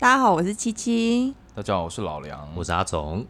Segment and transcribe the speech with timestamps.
[0.00, 1.34] 大家好，我是七七。
[1.54, 3.26] 大家好，我是老梁，我是阿总。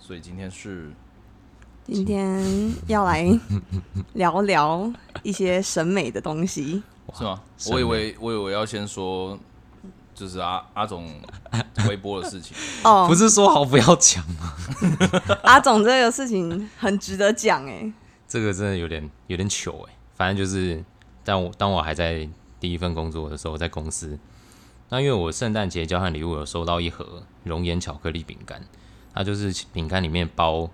[0.00, 0.92] 所以今天是
[1.84, 2.44] 今天
[2.88, 3.24] 要来
[4.14, 4.92] 聊聊
[5.22, 6.82] 一些审美的东西。
[7.14, 7.40] 是吗？
[7.70, 9.38] 我以为我以为要先说，
[10.16, 11.08] 就是阿阿总
[11.88, 12.56] 微波的事情。
[12.82, 14.52] 哦，不是说好不要讲吗？
[15.46, 17.92] 阿总这个事情很值得讲哎。
[18.26, 19.94] 这个真的有点有点糗哎。
[20.16, 20.84] 反正就是，
[21.22, 22.28] 但我当我还在
[22.58, 24.18] 第一份工作的时候，在公司，
[24.92, 28.62] 那因为我圣诞节交换礼物有收到一盒熔岩巧克力饼干，
[29.14, 30.68] 它就是饼干里面包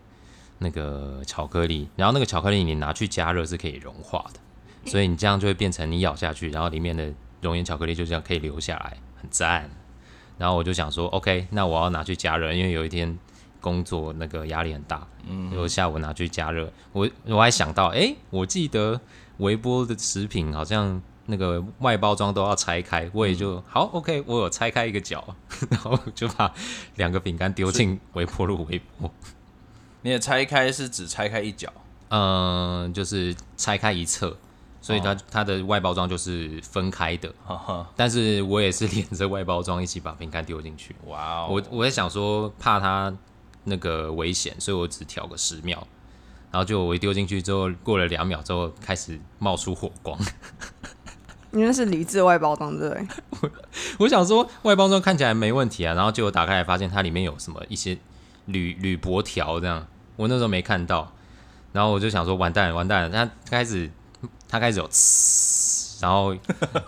[0.59, 9.71] 那个巧克力，然后那个巧克力你拿去加热是可以融化的，所以你这样就会变成你咬下去，然后里面的熔岩巧克力就这样可以留下来，很赞。
[10.37, 13.17] 然后我就想说，OK，那我要拿去加热，因为有一天
[13.61, 16.73] 工作那个压力很大，嗯，我下午拿去加热。
[16.93, 19.01] 我我还想到，诶，我记得
[19.37, 21.01] 微波的食品好像
[21.31, 25.23] 那个外包装都要拆开，我也就、好 OK，我有拆开一个角，
[25.69, 26.51] 然后就把
[26.97, 29.11] 两个饼干丢进微波炉微波。
[30.01, 31.71] 你的拆开是只拆开一角，
[32.09, 34.35] 嗯，就是拆开一侧，
[34.81, 37.31] 所以它、它的外包装就是分开的，
[37.95, 40.97] 但是我也是连着外包装一起把饼干丢进去。
[41.09, 41.49] 哇哦！
[41.51, 43.15] 我我在想说，怕它
[43.65, 45.87] 那个危险，所以我只调个十秒，
[46.51, 50.19] 然后就我一丢进去之后，过了两秒之后开始冒出火光。
[51.59, 53.51] 因为是铝制外包装，对不对？
[53.99, 57.99] 我想说外包装看起来没问题啊，然后结果打开来发现它里面有什么一些
[58.47, 61.13] 铝铝箔条这样，我那时候没看到，
[61.73, 63.91] 然后我就想说完蛋了完蛋了，它开始
[64.49, 66.35] 它开始有呲， 然后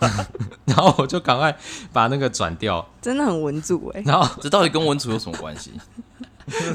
[0.65, 1.55] 然后我就赶快
[1.91, 4.01] 把那个转掉，真的很文组哎。
[4.05, 5.71] 然后这到底跟文组有什么关系？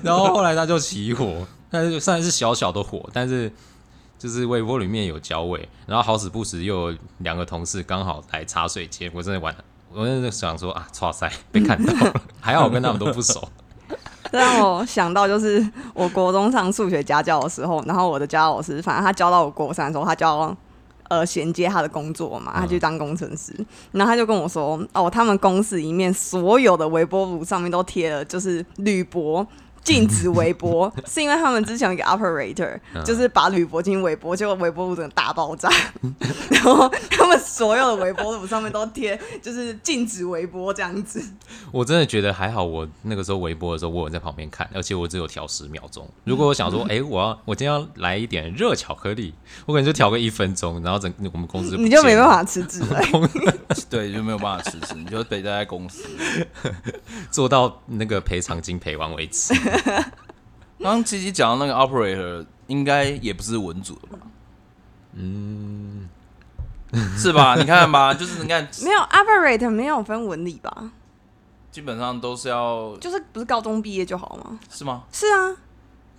[0.03, 3.51] 然后后来它就起火，但是虽然是小小的火，但是
[4.19, 13.47] 就是微波里面有焦味，然后好死不死又有两个同事刚好来茶水间，我真的完了，我真的想说啊，哇塞，被看到了， 还好我跟他们都不熟。
[14.33, 20.57] 这让我想到，就是我国中上数学家教的时候，然后我的家老师，反正他教到我国三的时候，他就要
[21.09, 23.55] 呃衔接他的工作嘛，他去当工程师，
[23.93, 29.47] 然后他就跟我说，哦，他们公司里面所有的微波炉上面都贴了就是铝箔。
[29.87, 35.71] 禁止微波， 是因为他们之前有一个 operator，、嗯就是把铝箔进行微波，结果微波炉整个大爆炸，
[36.51, 41.23] 然后他们所有的微波炉上面都贴就是禁止微波这样子。
[41.71, 46.09] 我真的觉得还好，我那个时候微波的时候，我有在旁边看，而且我只有调十秒钟。
[46.25, 49.33] 如果我想说， 哎、我要我今天要来一点热巧克力，
[49.67, 53.01] 我可能就调个一分钟，然后整我们公司你就没办法辞职了。
[53.89, 56.09] 对，就没有办法辞职，你就得待在公司。
[57.31, 59.55] 做到那个赔偿金赔完为止。
[60.79, 64.19] 刚刚琪琪讲的那个 operator 应该也不是文组的吧？
[65.15, 66.09] 嗯，
[67.17, 67.57] 是吧？
[67.57, 70.91] 你看吧， 就是你看，没有 operator 没有分文理吧？
[71.73, 74.59] 基本上都是要就是不是高中毕业就好吗？
[74.71, 75.05] 是吗？
[75.13, 75.57] 是啊，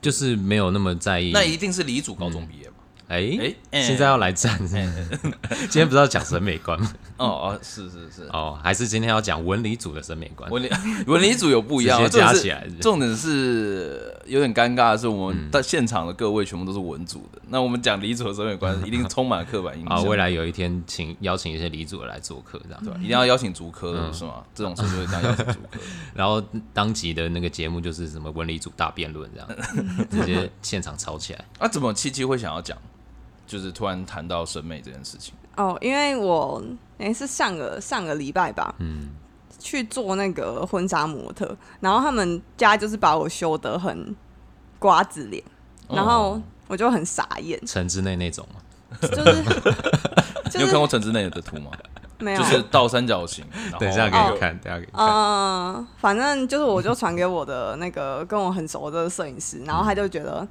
[0.01, 1.31] 就是没有那么在意。
[1.34, 2.76] 那一定是理组高中毕业吧？
[3.07, 6.91] 哎现在要来战， 今天不是要讲审美观吗？
[7.18, 10.51] 哦哦，是是是，哦，还是今天要讲文理组的审美观？
[10.51, 10.69] 文理
[11.07, 20.06] 文理组有不一样，直接加起来是是重点是有点尴尬的是，我们在现场的各位全部都是文组的，那我们讲理组的审美观一定充满刻板印啊， 象。
[20.06, 23.00] 未来有一天请邀请一些理组的来做客，这样对吧？
[23.00, 24.44] 一定要邀请竹科嗯的是吗？
[24.53, 25.79] 这种事就会这样邀请竹科。
[26.13, 26.44] 然后
[26.74, 29.47] 当集的那个节目就是什么文理组大辩论这样，
[30.12, 31.45] 直接现场吵起来。
[31.59, 32.78] 那怎么七七会想要讲？
[33.47, 36.62] 就是突然谈到审美这件事情，哦，因为我
[36.97, 39.08] 诶、是上个上个礼拜吧，嗯，
[39.58, 44.16] 去做那个婚纱模特，然后他们家就是把我修得很
[44.78, 45.41] 瓜子脸，
[45.88, 48.59] 然后我就很傻眼，城之内那种吗，
[49.02, 49.44] 就是
[50.57, 51.72] 你有看过陈之内的图吗？
[52.19, 53.46] 没有，就是倒三角形，
[53.80, 55.06] 等一下给哦你看，等一下给你看。
[55.06, 60.40] 嗯，反正就是我就传给我的那个跟我很熟的摄影师，然后他就觉得。
[60.40, 60.47] 哦，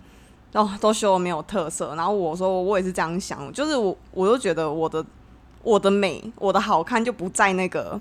[0.52, 1.94] 都修的没有特色。
[1.94, 5.04] 然后我说我也是这样想，就是我我就觉得我的
[5.62, 8.00] 我的美，我的好看就不在那个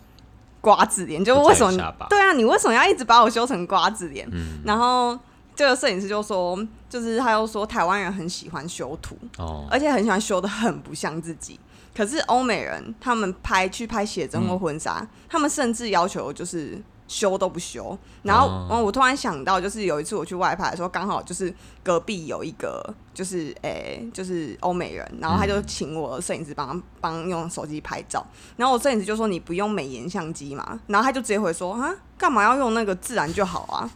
[0.61, 2.33] 瓜子脸，就为什么对啊？
[2.33, 4.27] 你为什么要一直把我修成瓜子脸？
[4.31, 5.17] 嗯，然后
[5.55, 6.57] 这个摄影师就说，
[6.89, 11.59] 就是他又说台湾人很喜欢修图，哦，而且很喜欢修的很不像自己。
[11.95, 17.97] 可是欧美人他们拍去拍写真或婚纱，他们甚至要求就是修都不修。
[18.23, 21.53] 然后，哦嗯，我突然想到，就是有一次我去外拍的时候，刚好就是
[21.83, 28.25] 隔壁有一个就是诶、就是欧美人，然后他就请我摄影师帮他帮用手机拍照，
[28.57, 33.89] 然后我摄影师就说你不用美颜相机嘛，然后他就直接回说啊，干嘛要用那个自然就好啊？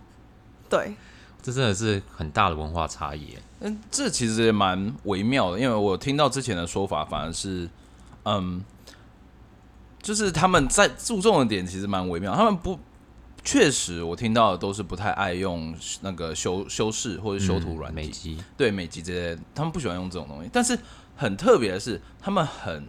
[0.70, 0.96] 对，
[1.42, 3.36] 这真的是很大的文化差异。
[3.62, 7.68] 嗯，这其实也蛮微妙的，因为我听到之前的说法反而是，
[8.24, 8.64] 嗯，
[10.02, 12.80] 就是他们在注重的点其实蛮微妙，他们不
[13.52, 20.50] 确实我听到的都是不太爱用那个修修饰或者修图软体，美肌，对美肌这些，他们不喜欢用这种东西。
[20.54, 20.78] 但是
[21.16, 22.86] 很特别的是，他们很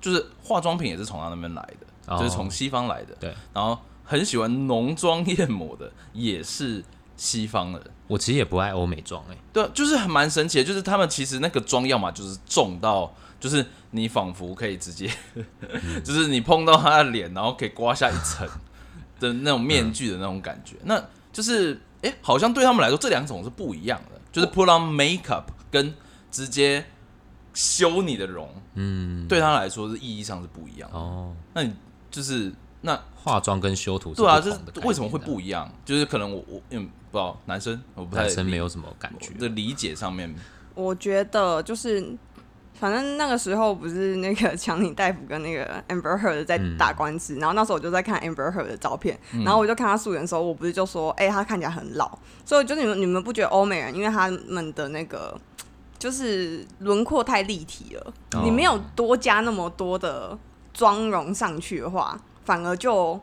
[0.00, 3.16] 就是化妆品也是从他那边来的，哦就是从西方来的。
[3.18, 6.84] 对，然后很喜欢浓妆艳抹的也是
[7.16, 7.90] 西方的人。
[8.06, 15.10] 我其实也不爱欧美妆哎、对，就是很蛮神奇的，就是他们其实那个妆要么就是重到，就是你仿佛可以直接，
[16.04, 18.46] 就是你碰到他的脸，然后可以刮下一层
[19.28, 20.76] 的那种面具的那种感觉。
[20.84, 25.92] 那就是，哎、好像对他们来说这两种是不一样的，就是 put on makeup 跟
[26.30, 26.84] 直接
[27.52, 30.96] 修你的容，嗯，对他来说是意义上是不一样的。
[30.96, 31.72] 哦，那你
[32.10, 35.72] 就是那化妆跟修图是对啊，就是为什么会不一样？
[35.84, 40.32] 就是可能我我嗯不知道男生我不太男生没有什么感觉的理解上面
[40.74, 42.04] 我觉得就是，
[42.74, 55.38] 反正那个时候不是那个强尼戴夫跟那个 Amber Heard 在打官司，然后那时候我就在看 Amber Heard 的照片，然后我就看他素颜的时候，我不是就说，哎、他看起来很老，所以就你们你们不觉得欧美人因为他们的那个
[55.98, 58.42] 就是轮廓太立体了，哦。
[58.44, 60.36] 你没有多加那么多的
[60.72, 63.18] 妆容上去的话，反而就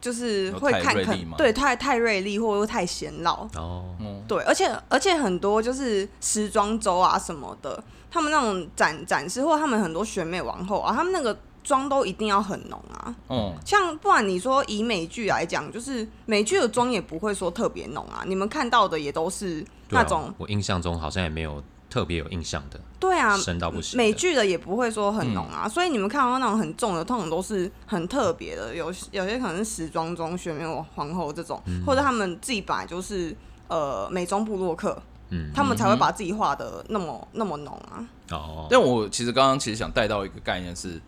[0.00, 1.36] 就是会看锐利吗？
[1.36, 7.82] 看对太太锐利或者太显老，哦，嗯对，而且而且很多就是时装周啊什么的，
[8.12, 13.14] 他们那种展展示或他们很多选美王后啊，他们那个妆都一定要很浓啊。
[13.30, 23.36] 嗯像不然你说以美剧来讲，就是美剧的妆也不会说特别浓啊，你们看到的也都是那种我印象中好像也没有特别有印象的，对啊。
[23.36, 23.96] 深到不行。
[23.96, 33.34] 美剧的也不会说很浓啊，所以你们看到那种很重的，通常都是很特别的，有有些可能是时装中选美皇后这种，或者他们自己本来就是
[33.68, 35.00] 呃美妆部落客，
[35.34, 38.04] 嗯，他们才会把自己画的那么那么浓啊。
[38.30, 41.00] 哦，但我其实刚刚其实想带到一个概念是，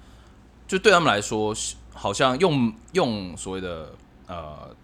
[0.66, 1.54] 就对他们来说，
[1.92, 3.92] 好像用用所谓的
[4.26, 4.74] 呃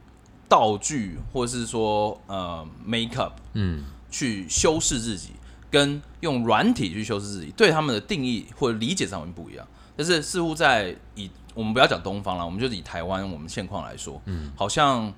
[0.47, 5.31] 道具，或者是说呃 makeup 嗯，去修饰自己，
[5.71, 9.67] 跟用软体去修饰自己，对他们的定义或者理解上面不一样。
[9.97, 15.13] 但是似乎在以我们不要讲东方了，我们就以台湾我们现况来说，嗯，好像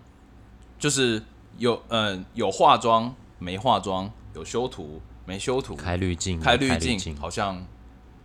[0.78, 1.22] 就是
[1.58, 7.62] 有嗯、呃有化妆没化妆，有修图没修图，开滤镜，开滤镜，镜好像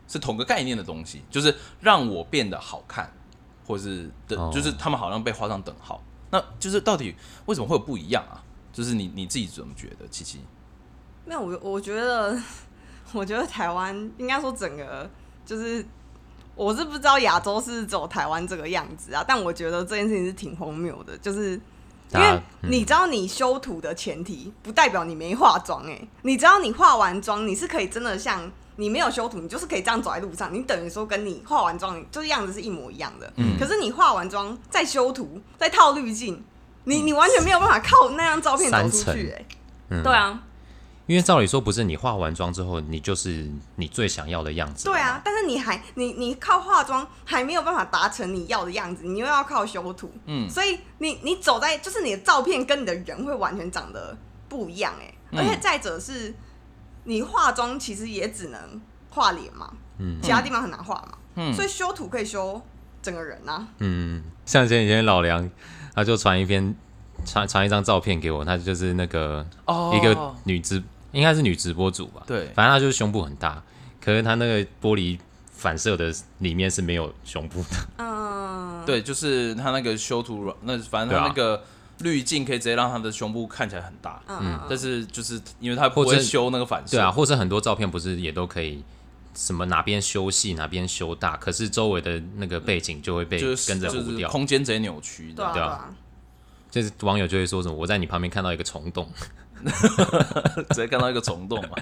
[0.07, 3.11] 是同个概念的东西，就是让我变得好看，
[3.65, 6.01] 或是的，哦就是他们好像被画上等号。
[6.29, 7.15] 那就是到底
[7.45, 8.43] 为什么会有不一样啊？
[8.73, 10.39] 就是你你自己怎么觉得，七七？
[11.25, 12.37] 没有，我我觉得，
[13.13, 15.09] 我觉得台湾应该说整个
[15.45, 15.83] 就是，
[16.53, 21.59] 我是不知道亚洲是走台湾这个样子啊，但我觉得这件事情是挺荒谬的，就是
[22.13, 33.31] 因为你知道你修图的前提，不代表你没化妆哎、你知道你化完妆，你是可以真的像你没有修图，你就是可以这样走在路上，你等于说跟你化完妆，就是样子是一模一样的。
[33.35, 33.57] 嗯。
[33.59, 36.43] 可是你化完妆再修图再套滤镜，
[36.85, 39.45] 你你完全没有办法靠那张照片走出去哎、
[39.89, 40.03] 嗯。
[40.03, 40.41] 对啊，
[41.07, 44.85] 因为照理说不是你化完妆之后，你就是你最想要的样子。
[44.85, 50.49] 对啊，，但是你还你你靠化妆还没有办法达成你要的样子，你又要靠修图，嗯。
[50.49, 54.15] 所以你你走在就是你的照片跟你的人会完全长得
[54.49, 55.39] 不一样哎、嗯。
[55.39, 56.35] 而且再者是，
[57.05, 60.19] 你化妆其实也只能画脸嘛，嗯。
[60.21, 61.53] 其他地方很难画嘛，嗯。
[61.53, 62.61] 所以修图可以修
[63.01, 65.49] 整个人啊，嗯，像前几天老梁
[65.95, 66.75] 他就传一篇
[67.25, 69.93] 传传一张照片给我，他就是那个哦。
[69.95, 70.83] 一个女直，
[71.17, 72.21] 应该是女直播主吧？
[72.27, 72.45] 对。
[72.53, 73.61] 反正她就是胸部很大，
[73.99, 75.17] 可是她那个玻璃
[75.51, 77.69] 反射的里面是没有胸部的。
[77.97, 81.23] 嗯，对，就是她那个修图软，那反正对啊。
[81.23, 81.63] 他那个
[81.99, 84.59] 滤镜可以直接让她的胸部看起来很大，嗯嗯。
[84.69, 88.83] 但是就是因为她不会修那个反射，对啊，，或是很多照片不是也都可以
[89.33, 94.29] 什么哪边修细哪边修大，可是周围的那个背景就会被就是跟着就是糊掉。
[94.29, 95.69] 空间直接扭曲的，对啊对对啊。
[95.69, 95.89] 啊，
[96.69, 99.09] 就是网友就会说什么我在你旁边看到一个虫洞，
[100.69, 101.77] 直接看到一个虫洞嘛。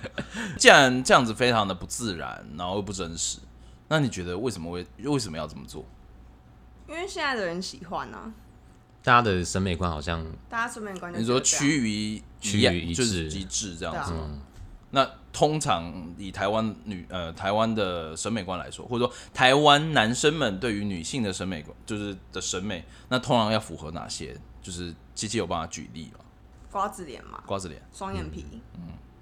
[0.58, 3.40] 既然这样子非常的不自然，然后又不真实，
[3.88, 5.86] 那你觉得为什么会为什么要这么做？
[6.88, 8.32] 因为现在的人喜欢啊，
[9.04, 14.14] 大家的审美观好像大家审美观念你说趋于趋于一致就是极致这样子？
[14.92, 24.38] 那通常以台湾女呃台湾的审美观来说，或者说台湾男生们对于女性的审美观就是的审美，那通常要符合哪些？
[24.62, 26.25] 就是机器有办法举例吗？
[26.76, 28.82] 瓜子脸嘛，瓜子脸，双眼皮，嗯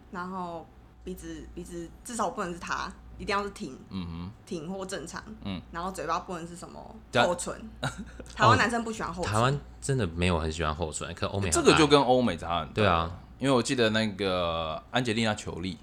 [0.09, 0.67] 然后
[1.03, 4.31] 鼻子鼻子至少不能是塌，一定要是挺嗯哼。
[4.43, 5.61] 挺或正常，嗯。
[5.71, 6.79] 然后嘴巴不能是什么
[7.13, 7.53] 厚唇，
[8.35, 12.73] 台湾男生不喜欢厚唇，台湾真的没有很喜欢厚唇，可欧美，这个就跟欧美差很多。
[12.73, 15.77] 对啊，因为我记得那个安吉丽娜·裘丽，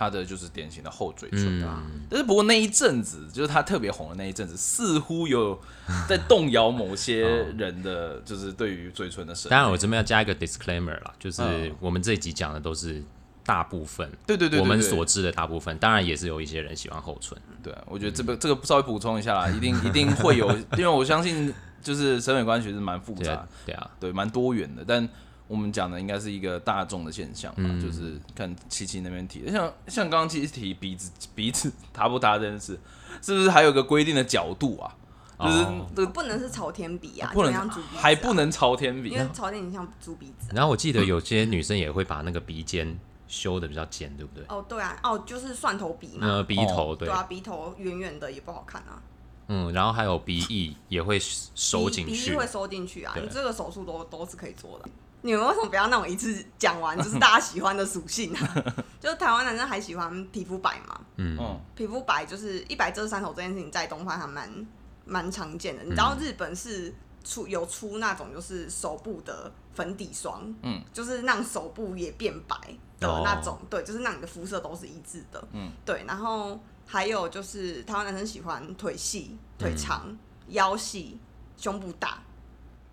[0.00, 1.62] 他的就是典型的厚嘴唇。
[1.62, 5.60] 嗯，但是不过那一阵子，就是他特别红的那一阵子，似乎有
[6.08, 7.20] 在动摇某些
[7.52, 9.50] 人的，就是对于嘴唇的审美。
[9.50, 13.04] 当然我这边要加一个 disclaimer 啦，就是嗯我们这一集讲的都是
[13.44, 17.36] 大部分，对对对对我们所知的大部分，当然也是有一些人喜欢厚唇。
[17.62, 21.52] 对，我觉得这个这个稍微补充一下啦，一定一定会有， 因为我相信
[21.82, 24.82] 就是审美观其实蛮复杂对啊，对，蛮多元的。
[24.86, 25.06] 但
[25.50, 32.78] 我们讲的应该是一个大众的现象嘛，嗯就是看七七那边提的，像像刚刚七七提鼻子鼻子塌不塌这件事，
[33.20, 34.96] 是不是还有个规定的角度啊？
[35.40, 40.52] 就是哦这个不能是朝天鼻啊，不能像猪鼻还不，能朝天鼻因为朝天你像猪鼻子啊。
[40.54, 44.44] 然后我记得有些女生也会把那个鼻尖修的比较尖，对不对？
[44.48, 49.02] 哦，对啊，哦，就是蒜头鼻嘛，呃，鼻头对对，啊，鼻头圆圆的也不好看啊，
[49.48, 54.88] 嗯，然后还有鼻翼也会收鼻进去鼻翼，会收进去啊，你这个手术都都是可以做的。
[55.22, 58.64] 你们为什么不要那种一次讲完就是大家喜欢的属性啊？
[59.00, 64.66] 就是台湾男生还喜欢皮肤白嘛，嗯，嗯皮肤白就是一白遮三丑这件事情在东方还蛮
[65.04, 65.82] 蛮常见的。
[65.84, 66.92] 你知道日本是
[67.24, 72.56] 出有出那种就是手部的粉底霜，嗯，就是让手部也变白
[72.98, 76.04] 的哦那种，对，就是让你的肤色都是一致的，嗯，对。
[76.06, 80.16] 然后还有就是台湾男生喜欢腿细、腿长、
[80.48, 81.18] 腰细、
[81.56, 82.18] 胸部大，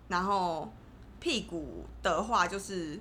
[0.08, 0.70] 然后
[1.20, 2.98] 屁股的话就是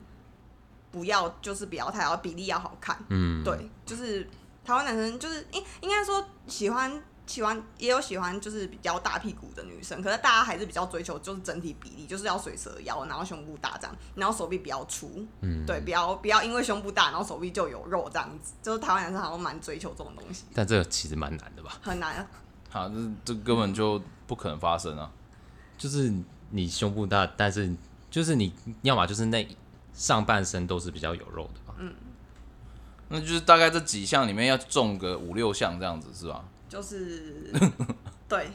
[0.91, 4.27] 不要就是不要太好，比例要好看，嗯，对，就是
[4.63, 21.77] 台湾男生就是应应该说喜欢喜欢也有喜欢就是比较大屁股的女生，可是大家还是比较追求就是整体比例，就是要水蛇腰，然后胸部大这样，然后手臂比较粗，嗯，对，不要不要因为胸部大然后手臂就有肉这样子，就是台湾男生好像蛮追求这种东西，但这个其实蛮难的吧？
[21.81, 22.27] 很难啊。
[22.69, 22.95] 好，这
[23.25, 25.11] 这根本就不可能发生啊。
[25.77, 26.11] 就是
[26.49, 27.69] 你胸部大，但是
[28.17, 29.47] 就是你要么就是那
[29.93, 31.75] 上半身都是比较有肉的吧？
[31.77, 31.93] 嗯
[33.09, 36.43] 那就是大概这几项里面要中个五六项这样子是吧？
[36.67, 37.53] 就是
[38.27, 38.49] 对，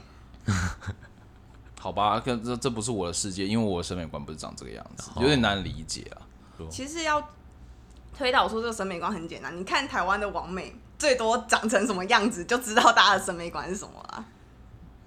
[1.78, 6.26] 好吧，可这这不是我的世界，因为我的审美观不是长这个样子，有点难理解啊。
[6.68, 7.30] 其实要
[8.12, 14.24] 推导出这个审美观很简单，你看台湾的网美最多长成什么样子，就知道大家的审美观是什么啦。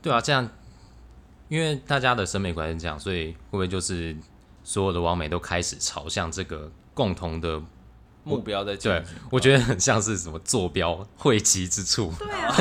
[0.01, 0.49] 对啊，这样
[1.49, 4.17] 因为大家的审美观是这样，所以会不会就是
[4.65, 7.61] 所有的网美都开始朝向这个共同的？
[8.27, 12.51] 目标在进对，我觉得很像是什么坐标汇集之处，对啊，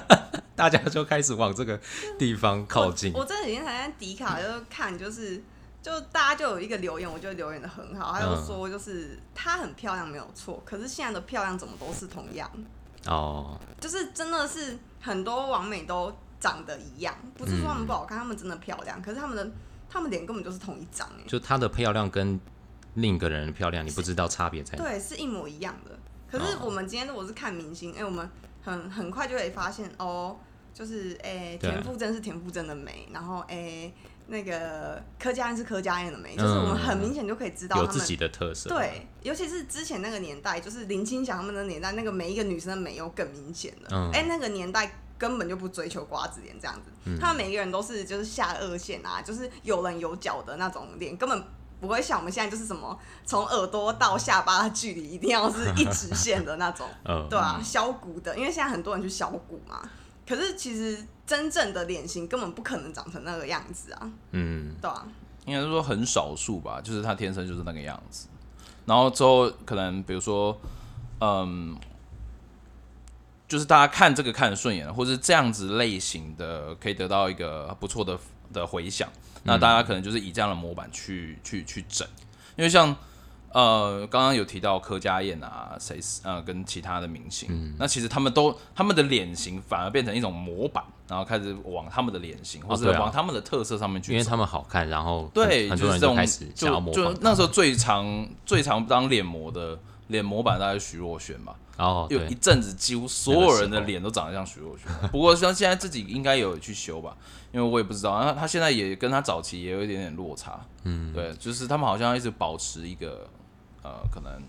[0.56, 1.78] 大家就开始往这个
[2.18, 3.12] 地方靠近。
[3.12, 5.44] 我这几天才在迪卡就是看，就是
[5.82, 12.50] 就大家就有一个留言，我觉得留言的很好，他就嗯说就是她很漂亮没有错，可是现在的漂亮怎么都是同样，
[13.04, 19.52] 哦，就是真的是很多网美都长得一样，不是说他们不好看，他们真的漂亮，可是他们的
[19.90, 22.40] 她们脸根本就是同一张哎、就她的漂亮跟
[22.94, 24.84] 另一个人的漂亮，你不知道差别在哪。
[24.84, 25.98] 对，是一模一样的。
[26.30, 28.30] 可是哦我们今天如果是看明星，哎、我们
[28.62, 30.36] 很很快就可以发现哦，
[30.72, 33.92] 就是哎、对田馥甄是田馥甄的美，然后哎、
[34.28, 37.76] 那个柯佳嬿是柯佳嬿的美，就是我们很明显就可以知道。
[37.78, 43.88] 有自己的特色。，对，尤其是之前那个年代，就是林青霞他们的年代，那个每一个女生的美又更明显了。
[43.90, 47.18] 嗯哎、那个年代根本就不追求瓜子脸这样子，嗯。
[47.20, 51.44] 他们每个人都是就是下颚线啊，就是有棱有角的那种脸，根本
[51.78, 59.82] 不会像我们现在就是什么从耳朵到下巴的距离一定要是一直线的那种， 嗯，对啊，削骨的，因为现在很多人去削骨嘛。
[60.26, 65.04] 可是其实真正的脸型根本不可能长成那个样子啊，嗯，对啊，
[65.44, 68.28] 应该是说很少数吧，就是他天生就是那个样子。
[68.86, 70.56] 然后之后可能比如说，
[71.20, 71.76] 嗯，
[73.50, 78.16] 就是大家看这个看得顺眼，或是这样子类型的，可以得到一个不错的
[78.52, 79.08] 的回响。
[79.42, 82.06] 那大家可能就是以这样的模板去去去整，
[82.56, 82.94] 因为像
[83.52, 99.76] 呃刚刚有提到柯佳燕啊，谁是呃跟其他的明星，那其实他们都他们的脸型反而变成一种模板，然后开始往他们的脸型或者往他们的特色上面去走，因为他们好看，然后对，就是这种开始想要模就那时候最常最常当脸模的
[100.10, 104.86] 脸模板大概是徐若瑄吧，哦，有一对，阵子几乎所有人的脸都长得像徐若瑄。
[105.10, 107.16] 不过像现在自己应该有去修吧，
[107.52, 110.60] 因为我也不知道，他他现在也跟他早期也有一点点落差。
[110.84, 113.28] 嗯，对，就是他们好像一直保持一个
[113.82, 114.42] 呃可能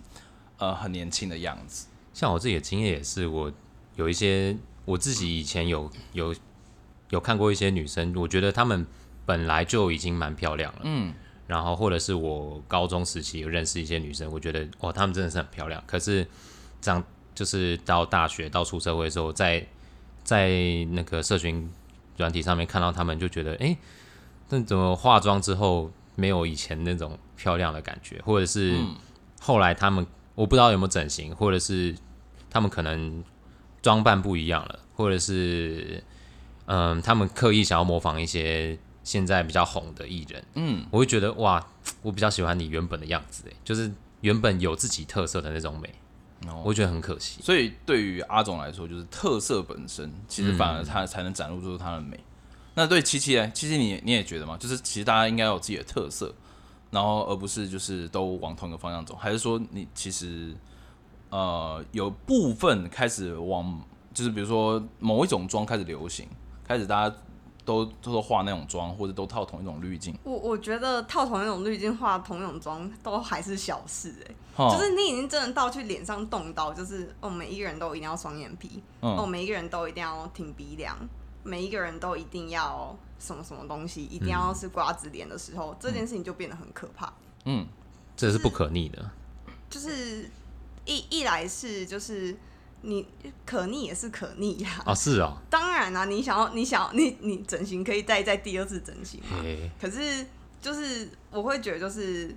[0.58, 1.88] 呃很年轻的样子。
[2.14, 3.52] 像我自己的经验也是，我
[3.96, 6.36] 有一些我自己以前有有
[7.10, 8.86] 有看过一些女生，我觉得她们
[9.26, 11.14] 本来就已经蛮漂亮了，嗯，
[11.52, 15.84] 然后或者是我高中时期有认识一些女生，我觉得哇，她们真的是很漂亮。
[15.86, 16.26] 可是
[16.80, 17.04] 这样
[17.36, 19.68] 就是到大学到出社会的时候，在
[20.24, 20.50] 在
[20.92, 21.70] 那个社群
[22.16, 23.76] 软体上面看到她们，就觉得哎，
[24.48, 28.96] 那怎么化妆之后没有以前那种漂亮的感觉，或者是嗯
[29.42, 31.94] 后来她们我不知道有没有整形，或者是
[32.50, 33.22] 她们可能
[33.82, 36.02] 装扮不一样了，或者是
[36.68, 41.66] 嗯，她们刻意想要模仿一些现在比较红的艺人，嗯，我会觉得哇，
[42.02, 43.92] 我比较喜欢你原本的样子，哎，就是
[44.22, 45.90] 原本有自己特色的那种美，
[46.48, 47.42] 哦我会觉得很可惜。
[47.42, 52.20] 所以对于阿总来说，就是特色本身，其实反而他才能展露出他的美。
[52.74, 53.50] 那对七七呢？
[53.52, 54.56] 七七你你也觉得吗？
[54.58, 56.34] 就是其实大家应该有自己的特色，
[56.90, 60.56] 然后而不是就是都往同一个方向走，还是说你其实
[61.30, 66.28] 呃有部分开始往就是比如说某一种妆开始流行，
[66.64, 67.16] 开始大家
[67.64, 74.70] 都都化那种妆，或者都套同一种滤镜，我我觉得套同一种滤镜、化同一种妆都还是小事哎、哈。
[74.76, 80.98] 就是你已经真的到去脸上动刀，就是哦，每一个人都一定要双眼皮，哦，嗯每一个人都一定要挺鼻梁，
[81.44, 87.14] 每一个人都一定要什么什么东西，一定要是瓜子脸的时候，这件事情就变得很可怕。
[87.46, 87.68] 嗯。
[88.14, 89.10] 这是不可逆的，
[89.68, 90.30] 就是
[90.86, 92.38] 一一来是就是
[92.84, 93.08] 你
[93.46, 99.38] 可逆也是可逆呀、啊，是哦，当然啦、你想要你想要你你整形可以再再第二次整形嘛，
[99.80, 100.26] 可是
[100.60, 102.36] 就是我会觉得，就是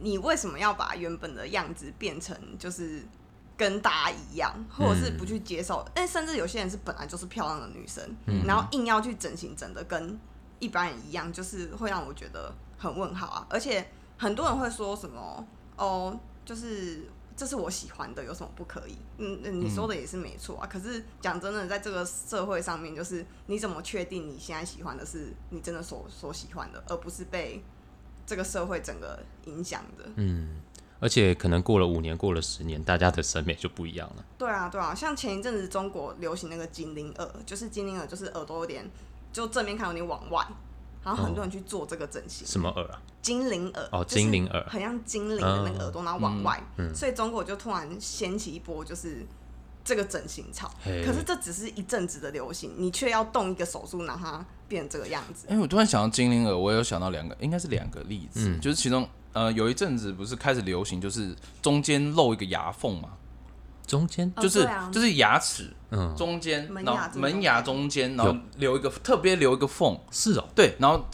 [0.00, 3.02] 你为什么要把原本的样子变成就是
[3.56, 5.78] 跟大家一样，或者是不去接受？
[5.94, 8.04] 哎、甚至有些人是本来就是漂亮的女生，
[8.46, 10.20] 然后硬要去整形，整的跟
[10.58, 13.46] 一般人一样，就是会让我觉得很问号啊！
[13.48, 13.86] 而且
[14.18, 17.08] 很多人会说什么哦，就是。
[17.36, 18.96] 这是我喜欢的，有什么不可以？
[19.18, 20.68] 嗯，嗯你说的也是没错啊。
[20.70, 27.62] 可是讲真的，在这个社会上面，就是你怎么确定你现在喜欢的是你真的所所喜欢的，而不是被
[28.24, 30.04] 这个社会整个影响的？
[30.16, 30.60] 嗯，
[31.00, 34.24] 而且可能过了五年，过了十年，大家的审美就不一样了。
[34.38, 34.94] 对啊，对啊。
[34.94, 38.88] 像前一阵子中国流行那个精灵耳，就是精灵耳，就是耳朵有点
[39.32, 40.46] 就正面看有点往外，
[41.04, 42.46] 然后很多人去做这个整形。
[42.46, 43.00] 什么耳啊？
[43.22, 44.66] 精灵耳哦就是精灵耳。
[44.68, 46.94] 很像精灵的那个耳朵，然后往外，嗯。
[46.94, 49.24] 所以中国就突然掀起一波就是
[49.84, 50.70] 这个整形潮。
[50.82, 55.46] 可是这只是一阵子的流行，你却要动一个手术让它变成这个样子。
[55.48, 58.60] 哎、我突然想到精灵耳，我有想到两个，应该是两个例子，嗯。
[58.60, 63.10] 就是其中呃有一阵子不是开始流行，就是中间露一个牙缝嘛，
[63.86, 64.90] 中间哦就是、对啊。
[64.92, 66.14] 就是牙齿嗯。
[66.16, 71.04] 中间，门然牙这种后门牙中间，然后留一个特别留一个缝，是哦，对，然后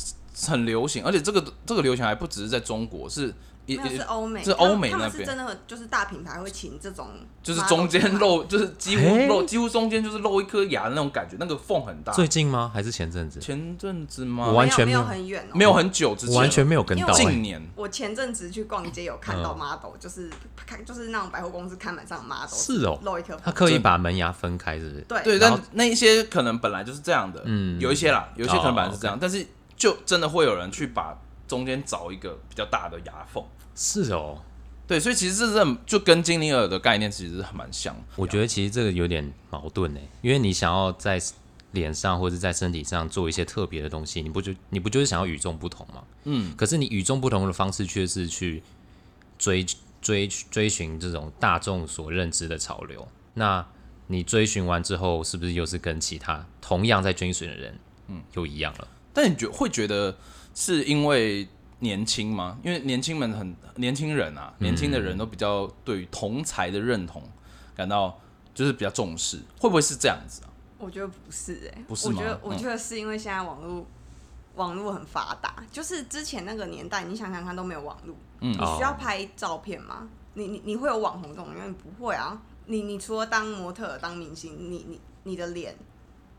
[0.47, 3.35] 很流行，而且这个这个流行还不只是在中国，是
[3.75, 7.09] 一没有是欧美，是欧美那边他们是真的就是大品牌会请这种
[7.43, 12.13] 就是中间露，就是几乎嘿露，几乎中间就是露一颗牙的那种感觉，那个缝很大。
[12.13, 12.71] 最近吗？
[12.73, 13.39] 还是前阵子？
[13.39, 14.47] 前阵子吗？
[14.49, 17.13] 我完全没有很远哦，没有很久之前，我完全没有跟到、欸。
[17.15, 17.61] 近年。
[17.77, 20.29] 我前阵子去逛街有看到嗯 model，、就是
[20.67, 25.01] 看就是那种百货公司看板上的 model，是哦露一颗他刻意把门牙分开，是不是？
[25.03, 31.17] 对对，但那一些可能本来就是这样的，嗯有一些啦，有一些可能本来是这样，哦但是就真的会有人去把
[31.51, 33.45] 中间找一个比较大的牙缝。
[33.75, 34.41] 是哦。
[34.87, 37.95] 对，所以其实这是就跟精灵耳的概念其实是蛮像。
[38.17, 41.21] 我觉得其实这个有点矛盾呢，因为你想要在
[41.73, 46.03] 脸上或者在身体上做一些特别的东西，你不就你不就是想要与众不同吗？
[46.25, 48.65] 嗯，可是你与众不同的方式却是去
[49.39, 49.65] 追
[50.03, 53.07] 追追寻这种大众所认知的潮流。
[53.35, 53.65] 那
[54.09, 58.89] 你追寻完之后，是不是又是跟其他同样在追寻的人，嗯，又一样了？
[59.15, 60.17] 但你觉会觉得
[60.61, 62.59] 是因为年轻吗？
[62.63, 67.23] 因为年轻们很年轻人啊，年轻的人都比较对于同才的认同
[67.75, 68.21] 感到
[68.55, 70.53] 就是比较重视，会不会是这样子啊？
[70.77, 73.87] 我觉得不是哎、不是吗我觉得我嗯觉得是因为现在网络
[74.57, 80.07] 网络很发达，就是之前那个年代，你想想看都没有网络，嗯你需要拍照片吗？
[80.35, 81.71] 你你你会有网红这种人？
[81.71, 82.39] 你不会啊！
[82.67, 85.75] 你你除了当模特、当明星，你你你的脸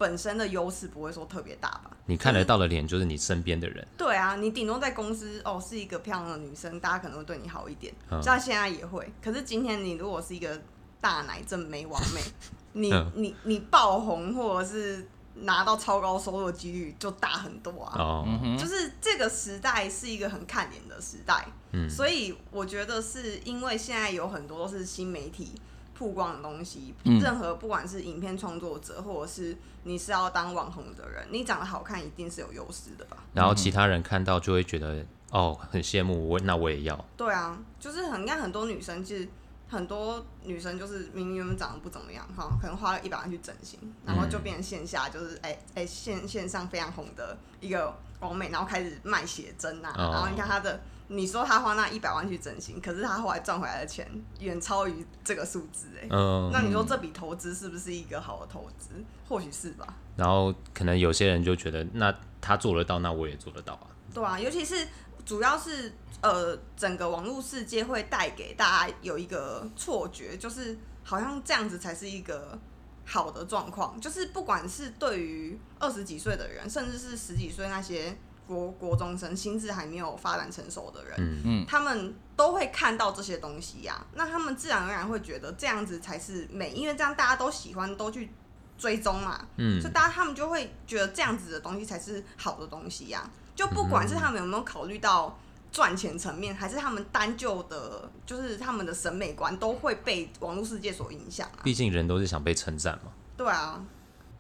[0.02, 1.92] 本身的优势不会说特别大吧？
[2.08, 9.08] 你看得到的脸就是你身边的人，对啊，你顶多在公司哦是一个漂亮的女生，大家可能会对你好一点，嗯像现在也会。
[9.24, 10.60] 可是今天你如果是一个
[11.00, 12.22] 大奶正美完美，
[12.74, 18.26] 你、嗯你你爆红或者是拿到超高收入的几率就大很多啊。
[18.60, 25.54] 就是这个时代是一个很看脸的时代，嗯所以我觉得是因为现在有很多都是新媒体
[26.02, 33.18] 曝光的东西，嗯任何不管是影片创作者或者是你是要当网红的人，你长得好看一定是有优势的吧？
[33.36, 37.06] 然后其他人看到就会觉得哦，很羡慕我，那我也要。
[37.16, 39.30] 对啊，就是很你看很多女生，其实
[39.70, 50.82] 很多女生就是明明原本长得不怎么样哈，可能花了一百万去整形，然后就变成线下就是哎哎、线线上非常红的一个网美，然后开始卖写真啊，哦然后你看她的。
[51.14, 58.92] 你说他花那一百万去整形，可是他后来赚回来的钱远超于这个数字哎、嗯，那你说这笔投资是不是一个好的投资？
[59.28, 59.94] 或许是吧。
[60.16, 63.88] 然后可能有些人就觉得，那他做得到，那我也做得到啊。
[64.14, 64.88] 对啊，尤其是
[65.26, 72.58] 主要是呃，整个网络世界会带给大家有一个错觉，就是好像这样子才是一个
[73.06, 74.00] 好的状况。
[74.00, 88.30] 就是不管是对于二十几岁的人，甚至是十几岁那些国国中生，心智还没有发展成熟的人，嗯嗯他们都会看到这些东西呀、那他们自然而然会觉得这样子才是美，因为这样大家都喜欢，都去
[88.78, 89.48] 追踪嘛。
[89.58, 95.38] 嗯所以大家他们就会觉得这样子的东西才是好的东西呀、就不管是他们有没有考虑到
[95.72, 101.64] 赚钱层面，还是他们单就的，就是他们的审美观都会被网络世界所影响啊。
[101.64, 103.12] 毕竟人都是想被称赞嘛。
[103.38, 103.82] 对啊，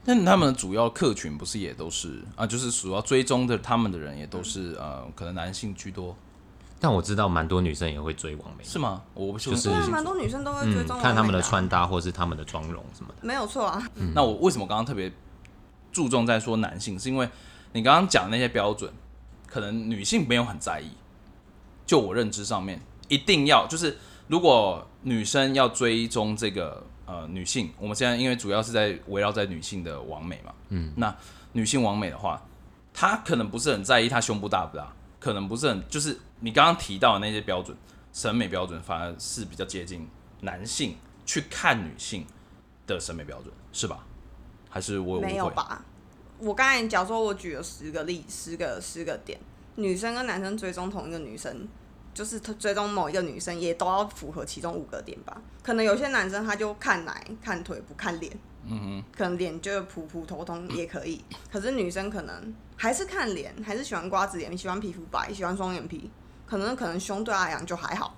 [0.03, 6.15] 但他们的主要客群不是也都是啊，就是主要追踪的他们的人也都是呃，可能男性居多，
[6.79, 9.03] 但我知道蛮多女生也会追网美，是吗？
[9.13, 13.15] 我不是就是对啊，蛮多女生都会追嗯踪、，看他们的穿，搭或是他们的妆容什么的。
[13.21, 13.81] 没有错啊。
[14.15, 15.11] 那我为什么刚刚特别
[15.91, 17.29] 注重在说男性，是因为
[17.73, 18.91] 你刚刚讲那些标准，
[19.45, 20.89] 可能女性没有很在意。
[21.85, 31.13] 就我认知上面，一定要就是如果女生要追踪这个呃女性，我们现在因为主要是在围绕在女性的完美嘛，嗯，那
[31.51, 32.41] 女性完美的话，
[32.93, 37.75] 她可能不是很在意她胸部大不大，可能不是很就是你刚刚提到的那些标准，
[38.13, 40.07] 审美标准反而是比较接近
[40.39, 40.95] 男性
[41.25, 42.25] 去看女性
[42.87, 44.05] 的审美标准，是吧？
[44.69, 45.49] 还是我误会没有？
[45.49, 45.83] 吧？
[46.39, 49.37] 我刚才假如说我举了十个例，十个十个点，
[49.75, 51.67] 女生跟男生追踪同一个女生，
[52.13, 55.41] 就是他追踪某一个女生，也都要符合其中五个点吧？
[55.63, 58.31] 可能有些男生他就看奶、看腿不看脸，
[58.65, 66.09] 嗯哼可能脸就普普通通也可以，可是女生可能还是看脸，还是喜欢瓜子脸，喜欢皮肤白，喜欢双眼皮，
[66.45, 68.15] 可能可能胸对她来讲就还好，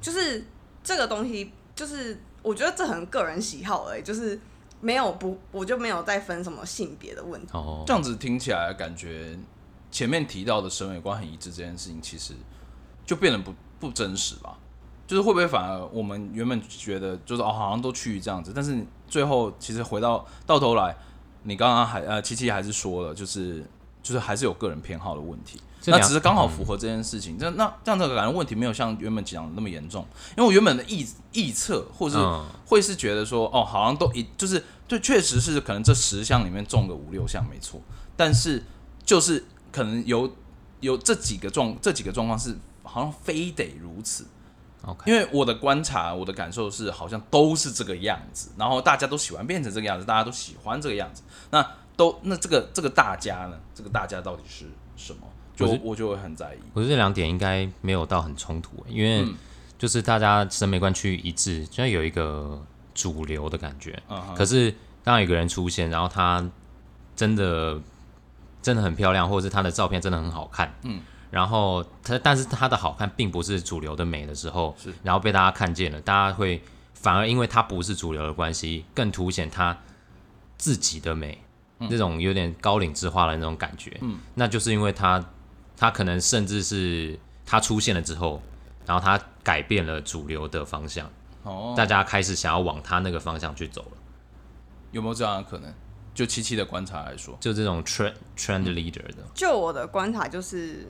[0.00, 0.44] 就是
[0.82, 4.40] 这个东西，就是我觉得这很个人喜好而已，就是
[4.80, 7.48] 没有不，我就没有再分什么性别的问题。
[7.52, 9.36] 哦，，这样子听起来感觉
[9.90, 12.32] 前面提到的审美观很一致这件事情，其实
[13.10, 14.56] 就变得不不真实吧？
[15.04, 20.96] 就是会不会反而我们原本觉得就是哦，好像都趋于这样子，但是最后其实回到到头来，
[21.42, 23.66] 你刚刚还呃，七七还是说了，就是
[24.00, 25.60] 就是还是有个人偏好的问题。
[25.86, 37.80] 那只是刚好符合这件事情，这、那这样的感觉问题没有像原本讲的那么严重，因为我原本的臆臆测或是嗯会是觉得说，哦，好像都一就是对，确实是可能这十项里面中个五六项没错，
[38.16, 38.62] 但是
[39.04, 40.30] 就是可能有
[40.78, 44.26] 有这几个状这几个状况是好像非得如此
[44.84, 51.66] ，OK，因为我的观察，我的感受是好像都是这个样子，然后大家都喜欢变成这个样子，大家都喜欢这个样子，那
[51.96, 53.58] 都那这个这个大家呢？
[53.74, 54.66] 这个大家到底是
[54.96, 55.20] 什么？
[55.54, 56.58] 就我我就会很在意。
[56.72, 59.34] 我觉得这两点应该没有到很冲突，因为嗯
[59.78, 62.62] 就是大家审美观趋于一致，就有一个
[62.94, 64.02] 主流的感觉。
[64.08, 66.42] 嗯，可是当有一个人出现，然后他
[67.14, 67.78] 真的
[68.62, 74.92] 真的很漂亮，或者是他的照片真的很好看，嗯，然后他但是他的好看并不是主流的美的时候，是。
[75.02, 76.62] 然后被大家看见了，大家会
[76.94, 79.78] 反而因为他不是主流的关系，更凸显他
[80.58, 81.42] 自己的美，
[81.78, 85.24] 那种有点高岭之花的那种感觉，嗯，那就是因为他
[85.76, 88.42] 他可能甚至是他出现了之后，
[88.84, 91.10] 然后他改变了主流的方向，
[91.44, 93.92] 哦，大家开始想要往他那个方向去走了。
[94.90, 95.72] 有没有这样的可能？
[96.12, 100.86] 就七七的观察来说，就这种 trend trend leader 的，就我的观察就是，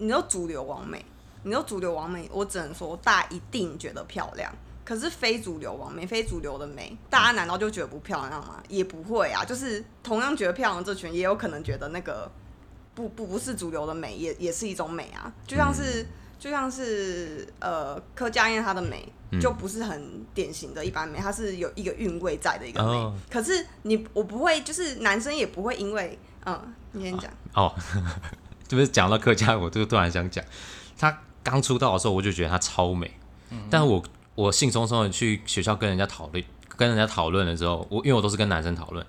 [0.00, 1.04] 你说主流完美，
[1.42, 4.50] 你说主流完美，我只能说大家一定觉得漂亮。
[4.82, 8.60] 可是非主流完美、非主流的美，大家难道就觉得不漂亮吗？
[8.68, 12.28] 也不会啊，就是同样觉得漂亮的这群，也有可能觉得那个
[12.94, 15.32] 不不不是主流的美，也也是一种美啊。
[15.46, 16.04] 就像是、
[16.38, 19.06] 就像是呃柯佳燕她的美，
[19.40, 22.96] 就不是很典型的一般美，它是有一个韵味在的一个美。
[22.96, 27.30] 哦可是你我不会，就是男生也不会因为嗯，你先讲。
[27.54, 27.72] 哦，
[28.70, 30.44] 就是讲到客家，我就突然想讲，
[30.96, 33.10] 他刚出道的时候，我就觉得他超美，
[33.68, 34.00] 但我
[34.36, 36.44] 我兴冲冲的去学校跟人家讨论，
[36.76, 39.04] 跟人家讨论的时候，我因为我都是跟男生讨论，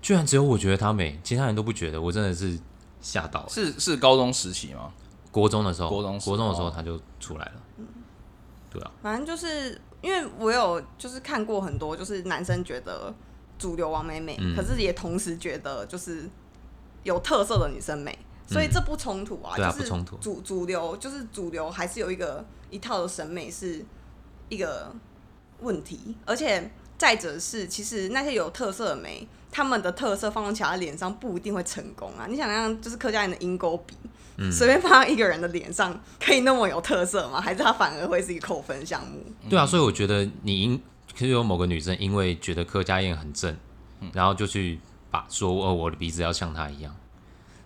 [0.00, 2.56] 居然只有我觉得她美，其他人都不觉得，我真的是
[3.00, 3.48] 吓到了。
[3.48, 4.92] 是是高中时期吗？
[5.32, 7.52] 国中的时候，国中国中的时候哦他就出来了，
[8.70, 13.12] 对啊，反正就是因为我有就是看过很多，就是男生觉得
[13.58, 14.54] 主流王美美，嗯。
[14.54, 16.30] 可是也同时觉得就是
[17.02, 18.16] 有特色的女生美，
[18.52, 23.84] 所以这不冲突啊，对啊就是不冲突主主流就是主流还是有一个一套的审美是
[24.48, 24.94] 一个
[25.60, 32.26] 问题，而且再者是其实那些有特色的美，他们的特色放到其他脸上不一定会成功啊。
[32.28, 33.96] 你想想，就是客家人的鹰钩鼻。
[34.38, 37.38] 嗯随便放到一个人的脸上，可以那么有特色吗？
[37.38, 39.22] 还是他反而会是一个扣分项目？
[39.50, 43.54] 对啊，所以我觉得你因可是有某个女生因为觉得柯佳燕很正，
[44.14, 46.96] 然后就去把说哦我的鼻子要像她一样，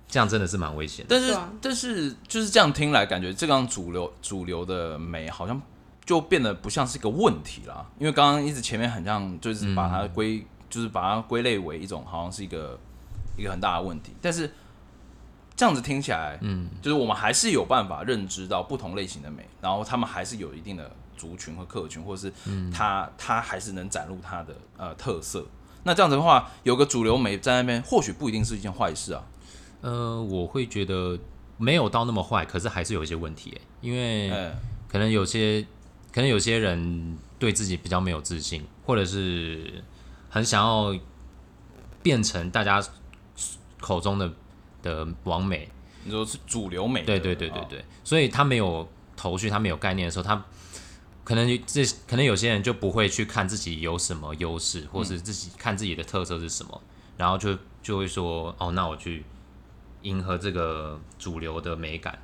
[0.08, 1.08] 这样真的是蛮危险的。
[1.10, 5.60] 但是、啊但是就是这样听来，感觉这样主流主流的美好像
[6.04, 7.86] 就变得不像是一个问题啦。
[7.98, 12.78] 因为刚刚一直前面很像就是把它归，就是把它归类为一种好像是一个
[13.36, 14.50] 一个很大的问题，但是
[15.56, 22.32] 这样子听起来，嗯，就是我们还是有办法认知到不同类型的美，然后他们还是有一定的族群和客群，或者是
[22.70, 25.44] 他他还是能展露他的呃特色。
[25.82, 29.22] 那这样子的话，有个主流美在那边，或许不一定是一件坏事啊。
[29.80, 31.18] 呃，我会觉得
[31.58, 34.54] 没有到那么坏，可是还是有一些问题诶，因为哎
[34.88, 35.64] 可能有些
[36.12, 39.82] 可能有些人对自己比较没有自信，或者是
[40.30, 40.96] 很想要
[42.02, 42.82] 变成大家
[43.80, 44.32] 口中的
[44.82, 45.68] 的完美，
[46.04, 50.44] 你说是主流美的，对对对对啊对，所以他没有头绪，他没有概念的时候，他
[51.24, 56.80] 可能这可能有些人就不会去看自己有什么优势，或是自己看自己的特色是什么，
[57.16, 59.24] 然后就就会说哦，那我去
[60.06, 62.16] 迎合这个主流的美感，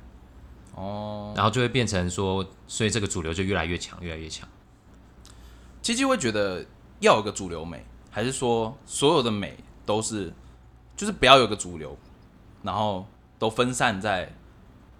[0.73, 1.33] 哦。
[1.35, 4.47] 然后就会变成说，所以这个主流就越来越强，越来越强。
[5.81, 6.65] 其实会觉得
[7.01, 10.31] 要有个主流美，还是说所有的美都是
[10.95, 11.97] 就是不要有个主流，
[12.61, 13.05] 然后
[13.37, 14.33] 都分散在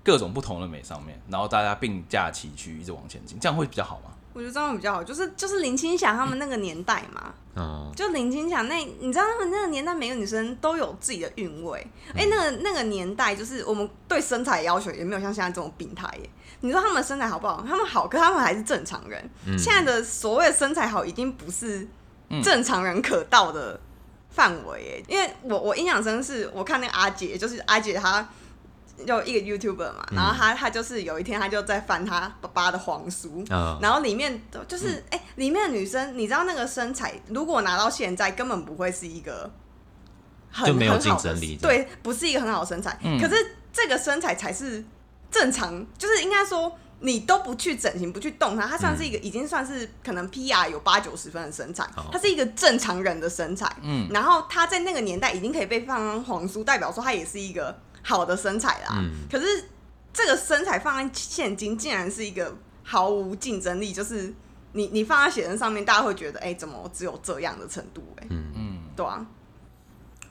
[0.04, 4.13] 各种不同的美上面，然后大家并驾齐驱，一直往前进，这样会比较好吗？
[4.34, 11.86] 我觉得这样比较好，就是就是林青霞他们那个年代嘛，嗯，就林青霞那，你知道他们那个年代每个女生都有自己的韵味。
[12.16, 16.30] 哎、那个那个年代就是我们对身材要求也没有像现在这种病态耶。
[16.62, 17.64] 你说他们身材好不好？
[17.68, 19.30] 他们好，可他们还是正常人。
[19.58, 21.88] 现在的所谓的身材好，已经不是
[22.42, 23.80] 正常人可到的
[24.32, 25.04] 范围耶。
[25.08, 28.28] 因为我我印象深是，我看那个阿姐，就是阿姐她。
[29.06, 33.78] 有一个 YouTuber 嘛，然后她她就是有一天他就在翻他爸爸的黄书，嗯。
[33.82, 39.52] 然后里面就是哎、里面的女生，你知道那个身材，如果拿到现在，根本不会是一个
[40.52, 42.98] 很就没有很好的竞争力对，不是一个很好的身材。
[43.04, 43.20] 嗯。
[43.20, 43.36] 可是
[43.72, 44.84] 这个身材才是
[45.32, 53.70] 正常，就是应该说你都不去整形，不去动它，它算是一个、已经算是可能 PR 有八九十分的身材哦，它是一个正常人的身材。
[53.82, 58.90] 嗯，然后他在那个年代已经可以被放上黄书，代表说他也是一个好的身材啦。
[58.98, 59.12] 嗯。
[59.32, 59.66] 可是
[60.14, 64.32] 这个身材放在现今，竟然是一个毫无竞争力，就是
[64.74, 68.52] 你你放在写真上面，大家会觉得，哎、怎么只有这样的程度、哎，嗯。
[68.56, 69.26] 嗯，对啊，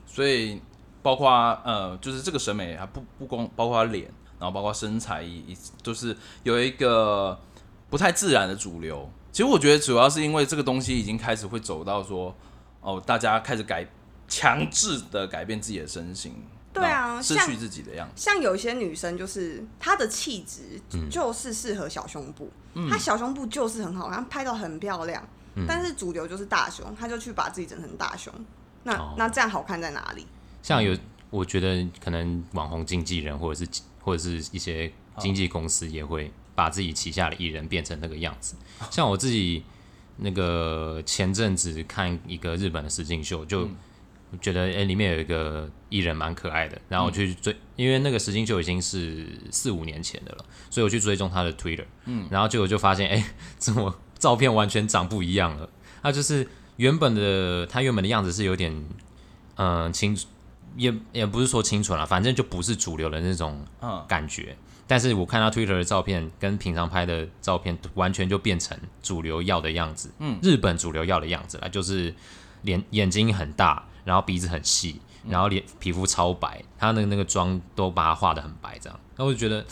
[0.06, 0.60] 所以
[1.02, 1.28] 包括
[1.64, 4.04] 呃，就是这个审美啊不不光包括脸，
[4.38, 7.36] 然后包括身材，一一就是有一个
[7.90, 9.10] 不太自然的主流。
[9.32, 12.32] 其实我觉得主要是因为这个东西已经开始会走到说，
[12.82, 13.84] 哦，大家开始改
[14.28, 16.34] 强制的改变自己的身形，
[16.72, 18.14] 对啊失像去自己的样子。
[18.16, 21.08] 像有些女生就是她的气质嗯。
[21.10, 22.50] 就是适合小胸部，
[22.90, 25.22] 她小胸部就是很好看，拍到很漂亮，
[25.54, 25.64] 嗯。
[25.68, 28.32] 但是主流就是大胸，她就去把自己整成大胸，
[28.84, 29.14] 那、哦。
[29.18, 30.26] 那这样好看在哪里？
[30.62, 30.96] 像有，
[31.30, 38.54] 我觉得可能网红经纪人或者是或者是一些经纪公司也会把自己旗下的艺人变成那个样子。
[38.90, 39.64] 像我自己
[40.16, 43.68] 那个前阵子看一个日本的实境秀，就
[44.40, 55.68] 觉得哎、诶里面有一个艺人蛮可爱的，然后我去追，因为那个时间就已经是四五年前的了，所以我去追踪他的 Twitter，嗯，然后结果就发现哎、怎么照片完全长不一样了？
[56.02, 58.72] 他就是原本的他原本的样子是有点
[59.56, 60.16] 嗯、呃清
[60.76, 64.56] 也也不是说清纯了，反正就不是主流的那种嗯，感觉。
[64.86, 72.14] 但是我看他 Twitter 的照片跟平常拍的照片完全就变成主流要的样子，嗯，日本主流要的样子啦，就是
[72.62, 79.64] 脸眼睛很大，然后鼻子很细，然后脸皮肤超白，他的那个妆都把它画的很白，这样，那我就觉得，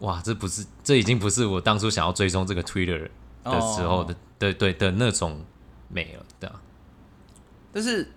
[0.00, 3.08] 哇，这不是这已经不是我当初想要追踪这个 Twitter
[3.44, 4.16] 的时候的，哦。
[4.42, 5.40] 对对的那种
[5.86, 6.60] 美了，对啊，
[7.72, 8.10] 但是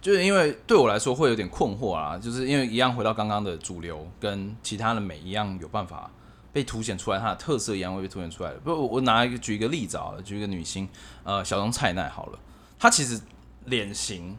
[0.00, 6.08] 就是因为对我来说会有点困惑啊，就是因为一样回到刚刚的主流跟其他的美一样有办法
[6.52, 8.50] 被凸显出来，它的特色一样会被凸显出来。
[8.52, 8.58] 的。
[8.60, 10.88] 不，我我拿一个举一个例子好了，举一个女星，
[11.24, 12.38] 呃，小松菜奈好了，
[12.78, 13.20] 她其实
[13.64, 14.38] 脸型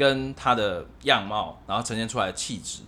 [0.00, 2.80] 跟他的样貌，然后呈现出来的气质，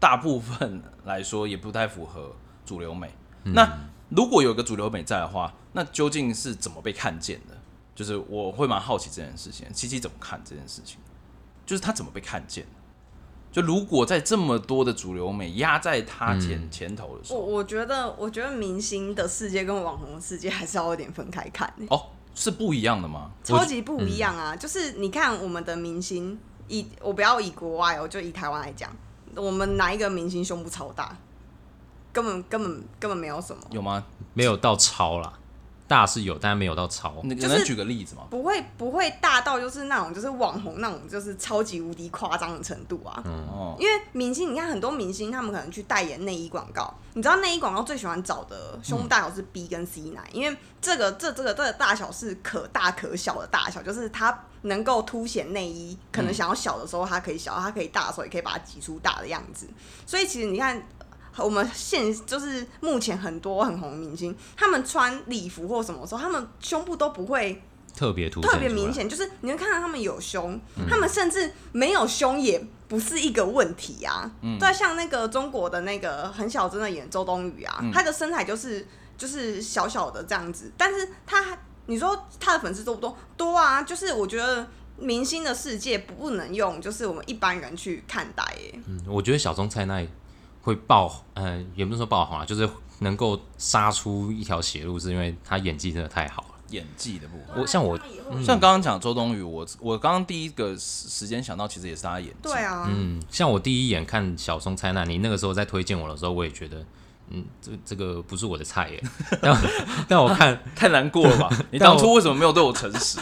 [0.00, 3.12] 大部分来说也不太符合主流美。
[3.44, 3.70] 那
[4.08, 7.54] 如果有个主流美在的话，那究竟是怎么被看见的？
[7.94, 10.98] 就是我会蛮好奇这件事情，七七怎么看这件事情？
[11.66, 12.70] 就是他怎么被看见的？
[13.52, 23.30] 就如果在这么多的主流美压在他前、前头的时我候，我觉得，我觉得明星的世界跟网红的世界还是要有点分开看、欸，哦，是不一样的吗？
[23.42, 24.54] 超级不一样啊！
[24.54, 28.88] 就是你看我们的明星，以我不要以国外哦，就以台湾来讲，
[29.34, 31.16] 我们哪一个明星胸部超大？
[32.12, 33.62] 根本根本根本没有什么。
[33.70, 34.04] 有吗？
[34.34, 35.32] 没有到超啦，
[35.88, 37.14] 大是有，但没有到超。
[37.22, 38.22] 你就是能举个例子吗？
[38.28, 43.22] 不会不会大到就是那种就是网红那种就是超级无敌夸张的程度啊。
[43.24, 59.68] 哦，因为明星，你看很多明星，他们可能去代言内衣广告，你知道内衣广告最喜欢找的胸部大小是 B 跟 C 奶，因为这个这这个这个大小是可大可小的大小，就是它能够凸显内衣，可能想要小的时候它可以小，它可以大的时候也可以把它挤出大的样子。
[60.04, 60.84] 所以其实你看。
[61.44, 67.62] 我们现就是目前很多很红的明星，他们穿礼服或什么时候，他们胸部都不会
[67.94, 74.30] 特别凸显出来特别明显，就是你能看到他们有胸，嗯他们甚至没有胸也不是一个问题啊。
[74.42, 78.86] 嗯对，像那个中国的那个很小真的演周冬雨啊，嗯她的身材就是
[79.18, 83.16] 就是小小的这样子，但是她你说她的粉丝多不多？
[83.36, 84.66] 多啊，就是我觉得
[84.98, 88.80] 明星的世界不能用就是我们一般人去看待耶。
[88.86, 90.06] 嗯，我觉得小钟菜奈
[90.66, 96.48] 会爆，呃，也不是说爆红啊，就是能够杀出一条血路，是因为他演技真的太好了。
[96.70, 97.62] 演技的部分。
[97.62, 97.96] 我像我
[98.42, 102.34] 像刚刚讲周冬雨，我我刚刚第一个时时间想到，其实也是他演技。
[102.42, 106.84] 对，啊，嗯，像我第一眼看小松菜奈，你那个时候在推荐我的时候，我也觉得，
[107.30, 109.00] 嗯，这这个不是我的菜耶。
[109.40, 109.56] 但
[110.08, 111.48] 但我看， 太难过了吧？
[111.70, 113.20] 你当初为什么没有对我诚实？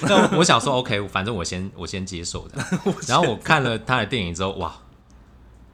[0.00, 2.64] 那我想说，OK，反正我先我先接受的。
[3.06, 4.74] 然后我看了他的电影之后，哇，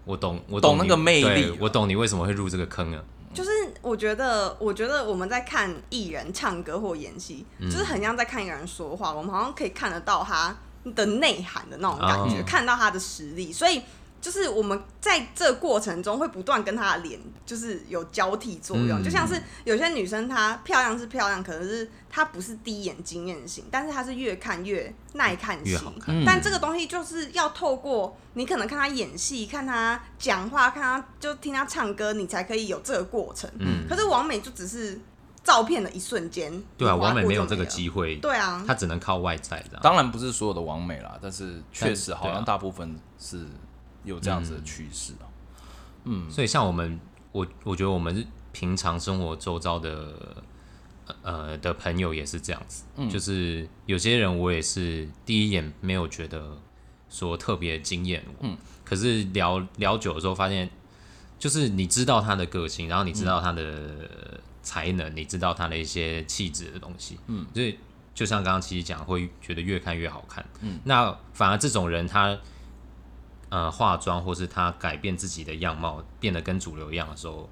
[0.05, 3.03] 我懂，我你懂那个魅力我懂你为什么会入这个坑啊。
[3.35, 10.57] 就是我觉得，我觉得我们在看艺人唱歌或演戏，嗯就是很像在看一个人说话，我们好像可以看得到他
[10.95, 13.83] 的内涵的那种感觉，哦看到他的实力，所以。
[14.23, 19.05] 就是我们在这个过程中会不断跟她的脸就是有交替作用，嗯。
[19.05, 25.77] 就像是有些女生她漂亮是漂亮，可能是她不是第一眼惊艳型，但是她是越看越耐看型。
[25.81, 25.93] 好。
[26.01, 26.15] 看。
[26.17, 26.25] 嗯。
[26.25, 33.51] 但这个东西就是要透过你可能看她演戏、看她讲话、看她就听她唱歌，你才可以有这个过程。
[33.59, 33.85] 嗯。
[33.89, 35.01] 可是王美就只是
[35.43, 39.81] 照片的一瞬间，对啊，你划完美没有这个机会，对啊，她只能靠外在这样。
[39.83, 43.45] 当然不是所有的完美啦，但是确实好像大部分是
[44.05, 45.27] 有这样子的趋势哦。
[46.05, 46.99] 嗯，所以像我们，
[47.31, 50.43] 我我觉得我们平常生活周遭的
[51.23, 53.09] 呃的朋友也是这样子，嗯。
[53.09, 56.59] 就是有些人我也是第一眼没有觉得
[57.09, 58.57] 说特别惊艳我，嗯。
[58.85, 60.69] 可是聊聊久的时候发现，
[61.39, 67.79] 就是你知道他的个性，然后你知道他的才能，你知道他的一些气质的东西，嗯，所以
[68.13, 72.37] 就像刚刚其实讲，会觉得越看越好看，嗯，那反而这种人他。
[73.53, 77.51] 呃，化妆或是他改变自己的样貌，变得跟主流一样的时候，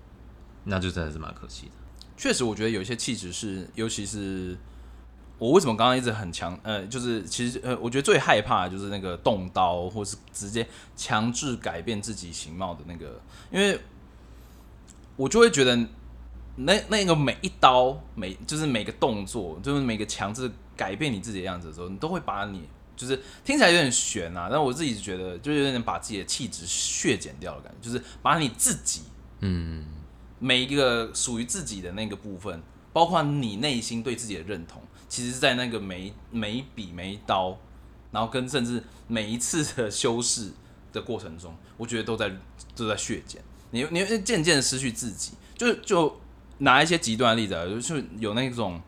[0.64, 1.72] 那就真的是蛮可惜的。
[2.16, 4.56] 确实，我觉得有些气质是，尤其是
[5.36, 13.78] 我为什么刚刚一直很强，呃，就是其实呃，我觉得最害怕的就是那个动刀，或是直接强制改变自己形貌的那个，因为
[15.16, 15.76] 我就会觉得
[16.56, 22.66] 那那个每一刀，每就是每个动作，就是每个强制改变你自己的样子的时候，你都会把你
[23.00, 29.00] 就是听起来有点悬啊，但我自己觉得就有点把自己的气质削减掉的感觉，就是把你自己
[29.40, 29.86] 嗯，
[30.38, 37.58] 每一个属于自己的那个部分，包括你内心对自己的认同，其实在那个每一每一笔每一刀，
[38.10, 40.50] 然后跟甚至每一次的修饰
[40.92, 42.30] 的过程中，我觉得都在
[42.76, 45.32] 都在削减，你你渐渐的失去自己。
[45.56, 46.18] 就就
[46.58, 48.80] 拿一些极端的例子啊，就是有那种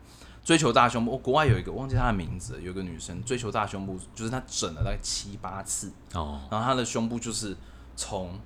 [0.44, 7.56] 追求大胸部，哦国外有一个忘记她的名字，有一个女生追求大胸部，就是她整了大概七八次，哦，然后她的胸部就是
[7.94, 8.38] 从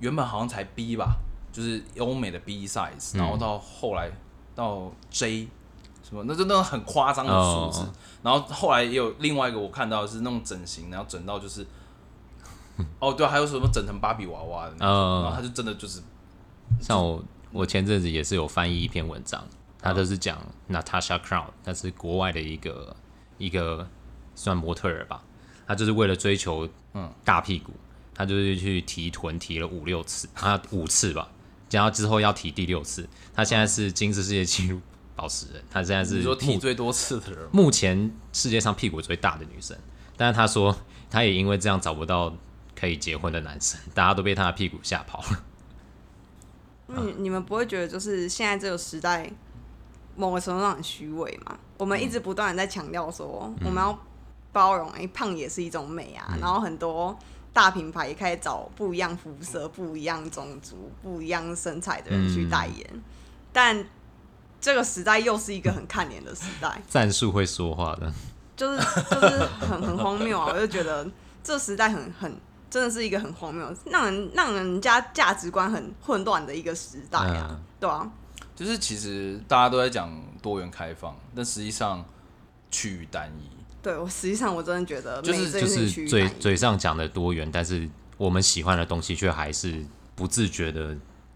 [0.00, 1.16] 原本好像才 B 吧，
[1.52, 4.10] 就是欧美的 B size，嗯然后到后来
[4.54, 5.48] 到 J
[6.02, 7.80] 什么，那就那种很夸张的数字。
[7.80, 7.92] 哦。
[8.22, 11.64] 然后后来也有另外一个我看到的是那种整形，然后整到就是，
[12.98, 16.02] 哦对啊，还有什么整成芭比娃娃的那种，哦然后他就真的就是
[16.80, 17.22] 像我
[17.52, 19.42] 我前阵子也是有翻译一篇文章，
[19.82, 20.38] 他就是讲
[20.68, 22.96] Natasha Crown，她是国外的一个
[23.38, 23.88] 一个
[24.34, 25.22] 算模特儿吧，
[25.66, 27.10] 他就是为了追求嗯。
[27.24, 27.72] 大屁股，
[28.14, 31.30] 他就是去提臀提了五六次，他五次吧，
[31.70, 34.80] 然后之后要提第六次，他现在是金氏世界纪录
[35.14, 39.76] 保持人，他现在是你说提目最多次的人，目前世界上屁股最大的女生，
[40.16, 40.76] 但是他说
[41.08, 42.34] 她也因为这样找不到
[42.78, 45.44] 可以结婚的男生，大家都被他的屁股吓跑了。
[47.02, 49.30] 你你们不会觉得就是现在这个时代，
[50.16, 51.56] 某个程度上很虚伪嘛？
[51.78, 53.98] 我们一直不断的在强调说，我们要
[54.52, 56.36] 包容，哎、胖也是一种美啊。
[56.40, 57.16] 然后很多
[57.52, 63.02] 大品牌也开始找不一样肤色、不一样种族、不一样身材的人去代言，
[63.52, 63.84] 但
[64.60, 68.12] 这个时代又是一个很看脸的时代，战术会说话的，
[68.56, 68.78] 就是
[69.10, 70.52] 就是很很荒谬啊！
[70.52, 71.08] 我就觉得
[71.42, 78.10] 这时代很很真的是一个很荒谬，让人让人家价值观很混乱的一个时代啊，嗯对啊。
[78.60, 82.04] 就是其实大家都在讲多元开放，但实际上
[82.70, 83.48] 趋于单一。
[83.80, 87.88] 对我实际上我真的觉得就是就是嘴嘴上讲的多元，但是
[88.18, 89.82] 我们喜欢的东西却还是
[90.14, 90.94] 不自觉的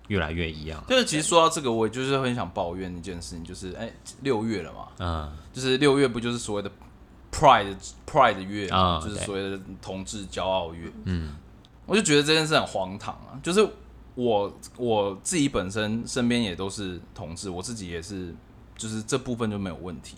[0.09, 0.85] 越来越一样。
[0.87, 6.71] 就是其实说到这个，我就是很想抱怨一件事情，就是哎，六、月了嘛，嗯，就是六月不就是所谓的
[7.33, 7.75] Pride
[8.07, 10.93] Pride 月嘛，啊就是所谓的同志骄傲月。
[11.05, 11.35] 嗯，
[11.87, 13.41] 我就觉得这件事很荒唐啊。
[13.43, 13.67] 就是
[14.15, 18.35] 我我自己本身身边也都是同志，我自己也是，
[18.77, 20.17] 就是这部分就没有问题。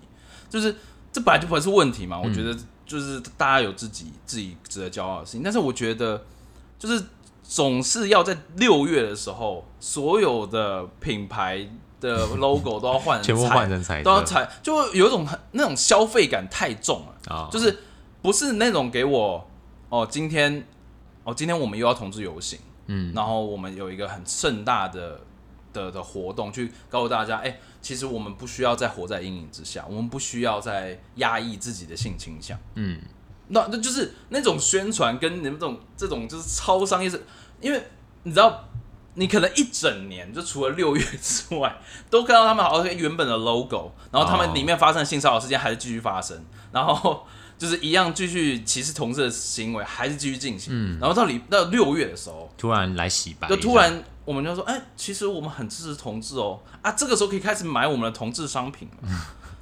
[0.48, 0.74] 就是
[1.12, 2.20] 这本来就不是问题嘛。
[2.20, 6.24] 我觉得就是大家有自己自己值得骄傲的事情，但是我觉得
[6.78, 7.02] 就是
[7.42, 11.68] 总是要在六月的时候，所有的品牌
[12.00, 17.78] 的 logo 都要换全部换成彩色都要彩，就有一种很那种消费感太重了，啊，就是
[18.20, 19.48] 不是那种给我
[19.88, 20.66] 哦，今天
[21.24, 25.20] 哦，今天我们又要同志游行，嗯，然后我们有一个很盛大的
[25.72, 32.58] 的的活动，去告诉大家，哎、其实我们不需要再活在阴影之下，我们不需要再压抑自己的性倾向。
[32.74, 33.00] 嗯，
[33.48, 37.24] 那那就是那种宣传跟你们这种这种就是超商业是，
[37.60, 37.82] 因为
[38.22, 38.64] 你知道，
[39.14, 41.76] 你可能一整年就除了六月之外，
[42.10, 44.52] 都看到他们好像原本的 logo，然后他们哦。
[44.54, 47.26] 里面发生的性骚扰事件还是继续发生，然后
[47.58, 50.98] 就是一样继续歧视同志的行为还是继续进行，嗯。
[51.00, 59.08] 然后到里到六月的时候，突然来洗白，就突然我们就说，哎、其实我们很支持同志哦，啊，这个时候可以开始买我们的同志商品了。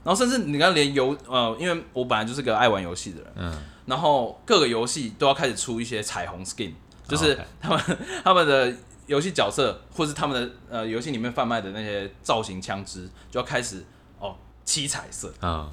[0.05, 6.73] 然后甚至你看，连游呃，因为我本来就是个爱玩游戏的人，嗯，然后各个游戏都要开始出一些彩虹 skin，
[7.09, 7.81] 就是他们
[8.23, 8.71] 他们的
[9.07, 13.83] 游戏角色，或是他们的呃游戏里面贩卖的那些造型枪支，就要开始
[14.19, 15.71] 哦七彩色，嗯，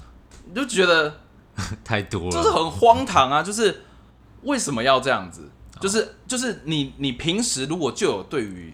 [0.48, 1.14] 你就觉得
[1.84, 3.44] 太多了，就是很荒唐啊！
[3.44, 3.84] 就是
[4.44, 5.50] 为什么要这样子？
[5.80, 8.74] 就是就是你你平时如果就有对于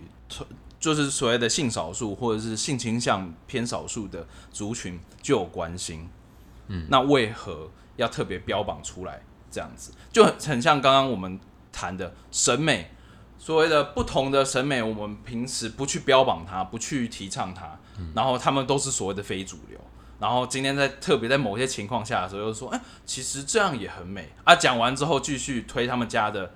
[0.80, 6.07] 就是所谓的性少数或者是性倾向偏少数的族群就有关心，
[6.67, 9.21] 嗯，那为何要特别标榜出来？
[9.49, 11.39] 这样子就很很像刚刚我们
[11.71, 12.91] 谈的审美，
[13.39, 17.80] 所谓的不同的审美，我们平时不去标榜它，不去提倡它，
[18.13, 19.80] 然后他们都是所谓的非主流。
[20.20, 24.55] 然后今天在特别在某些情况下的时候，又说，哎、其实这样也很美啊。
[24.55, 26.51] 讲完之后，继续推他们家的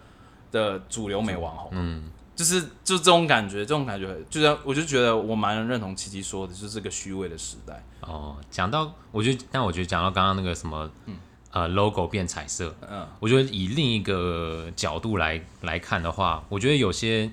[0.51, 7.83] 的主流美网红，嗯，就是就这种感觉，这种感觉，就是我就觉得我蛮认同七七说的，就是这个虚伪的时代。
[8.01, 11.15] 哦，讲到我觉得，但我觉得讲到刚刚那个什么，嗯
[11.51, 17.29] 呃，logo 变彩色，嗯，我觉得以另一个角度来来看的话，我觉得有些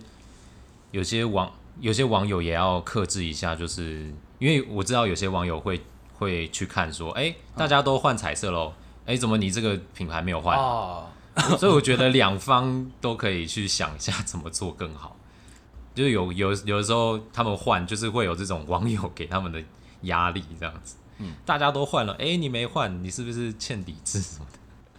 [0.91, 5.81] 有些网有些网友也要克制一下，就是因为我知道有些网友会
[6.19, 8.73] 会去看说，哎、大家都换彩色喽，
[9.07, 10.57] 哎、怎么你这个品牌没有换？
[10.59, 11.07] 哦，
[11.59, 15.17] 所以我觉得两方都可以去想一下怎么做更好。
[15.95, 19.61] 就是有有有的时候他们换，就是会有这种网友给他们的
[20.03, 20.97] 压力，这样子。
[21.19, 24.59] 嗯，大家都换了，哎、你没换，你是不是欠抵制什么的？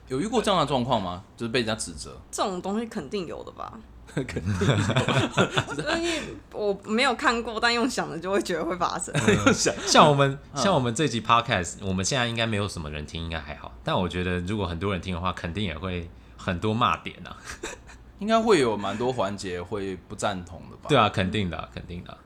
[0.10, 1.24] 有遇过这样的状况吗？
[1.38, 2.18] 就是被人家指责？
[2.32, 3.80] 这种东西肯定有的吧？
[4.28, 9.14] 肯定有，因为我没有看过，但用想的就会觉得会发生。
[9.86, 13.74] 像我们像我们这集 podcast，我们现在应该没有什么人听，应该还好。
[13.84, 17.38] 但我觉得如果很多人听的话，肯定也会很多骂点啊。
[18.20, 20.90] 应该会有蛮多环节会不赞同的吧？
[20.90, 22.18] 对啊，肯定的啊，肯定的啊。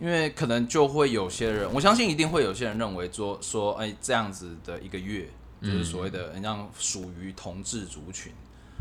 [0.00, 5.26] 因为可能就会有些人，我相信一定会有些人认为说说，哎、这样子的一个月，
[5.62, 8.30] 就是所谓的很像属于同志族群，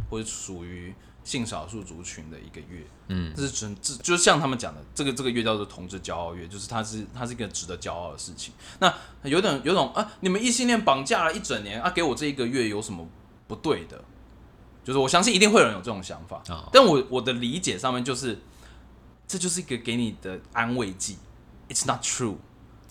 [0.09, 8.53] 或者属于性少数族群的一个月，嗯，这是真，这就像他们讲的，这个这个月叫做同志骄傲月，就是它是它是一个值得骄傲的事情。
[8.79, 8.93] 那
[9.23, 13.07] 有点有种啊，你们异性恋绑架了一整年啊，给我这一个月有什么
[13.47, 14.03] 不对的？
[14.83, 16.69] 就是我相信一定会有人有这种想法，哦。
[16.73, 18.37] 但我我的理解上面就是，
[19.25, 21.17] 这就是一个给你的安慰剂
[21.69, 22.35] ，It's not true，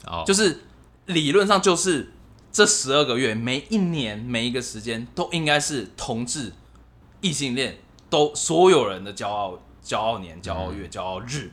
[0.07, 0.65] 哦，就是
[1.05, 2.15] 理论上就是
[2.51, 6.55] 这十二个月，每一年每一个时间都应该是同志、
[7.21, 7.79] 异性恋
[8.13, 11.51] 都所有人的骄傲、骄傲年、骄傲月、骄傲日，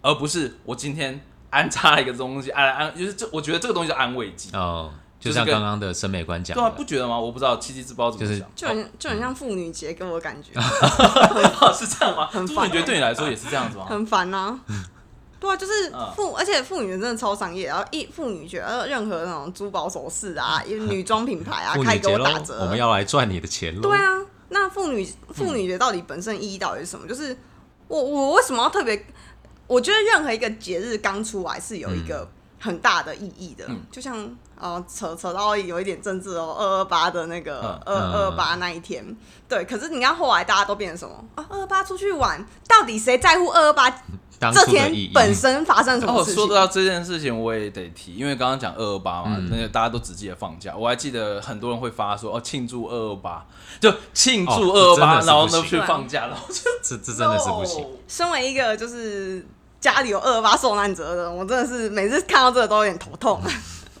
[0.00, 1.20] 而不是我今天
[1.50, 4.90] 安插了一个东西，安安就是这，我觉得这个东西叫安慰剂，哦，
[5.20, 7.20] 就像刚刚的审美观讲对啊，不，觉得吗？
[7.20, 10.52] 我不知道七七知不知道怎么就是想，就很就很像妇女节给我的感觉，
[11.76, 12.26] 是这样吗？
[12.26, 13.84] 很烦就是你觉得对你来说也是这样子吗？
[13.86, 14.58] 很烦啊、
[15.38, 16.10] 对啊，就是嗯。
[16.16, 23.82] 妇，而且妇女真的超商业，然后一妇女节，呃，任何那种珠宝首饰啊，女装品牌啊，开给妇女节喽我打折，，我们要来赚你的钱喽。
[23.82, 24.08] 对啊，
[24.52, 27.08] 那妇女妇女节到底本身意义到底是什么？
[27.08, 27.36] 就是
[27.88, 29.04] 我我为什么要特别？
[29.66, 32.28] 我觉得任何一个节日刚出来是有一个
[32.60, 39.04] 很大的意义的，嗯就像呃扯扯到有一点政治哦，二二八的那个嗯二二八那一天，
[39.48, 39.64] 对。
[39.64, 41.46] 可是你看后来大家都变成什么啊？
[41.48, 43.88] 二二八出去玩，到底谁在乎二二八
[44.42, 46.34] 当这天初的意义本身发生什么哦，事情。
[46.34, 53.46] 说到这件事情，我也得提，因为刚刚讲二二八嘛，嗯那个大家都只记得放假，我还记得很多人会发说哦庆祝二二八，
[53.78, 57.86] 就庆祝哦二二八，这真的是然后呢不行去放假，然后就这这真的是不行。
[58.08, 59.46] 身为一个就是
[59.80, 63.40] 家里有二二八受难者的人，我真的是每次看到这个都有点头痛。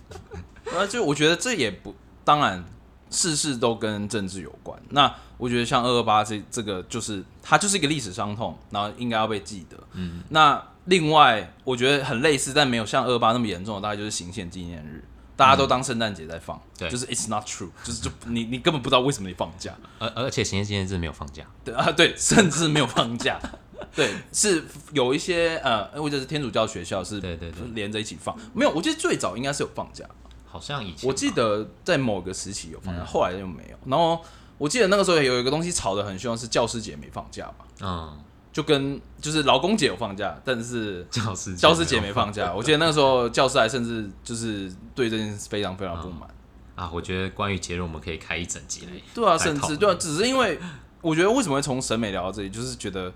[0.66, 2.64] 然后就我觉得这也不，当然
[3.10, 4.76] 事事都跟政治有关。
[4.90, 9.76] 那我觉得像二二八这这个，就是它就是一个历史伤痛，然后应该要被记得。
[9.92, 15.04] 嗯，那另外我觉得很类似，但没有像二二八那么严重的，大概就是行宪纪念日，
[15.36, 16.88] 大家都当圣诞节在放，对。
[16.88, 23.38] 就是 it's not true，就是就你你根本不知道为什么你放假，而而且行宪纪念日没有放假，对 啊，对，甚至没有放假。
[23.94, 27.66] 对，是有一些呃，或者是天主教学校是对对对。
[27.74, 30.06] 连着一起放，没有，我记得最早应该是有放假，
[30.46, 32.98] 好像以前我记得在某个时期有放嗯。
[32.98, 33.76] 假，后来就没有。
[33.84, 34.24] 然后
[34.62, 37.66] 我记得那个时候有一个东西吵得很凶，是教师节没放假吧？
[37.80, 38.16] 嗯，
[38.52, 42.54] 就跟就是劳工节有放假，但是教师教师节没放假。
[42.54, 46.30] 我记得那个时候教师还甚至就是对这件事非常非常不满。
[46.76, 46.88] 啊。
[46.94, 48.92] 我觉得关于节日我们可以开一整集来。
[49.12, 50.56] 对啊，甚至对啊，只是因为
[51.00, 53.12] 我觉得为什么会从审美聊到这里，就是觉得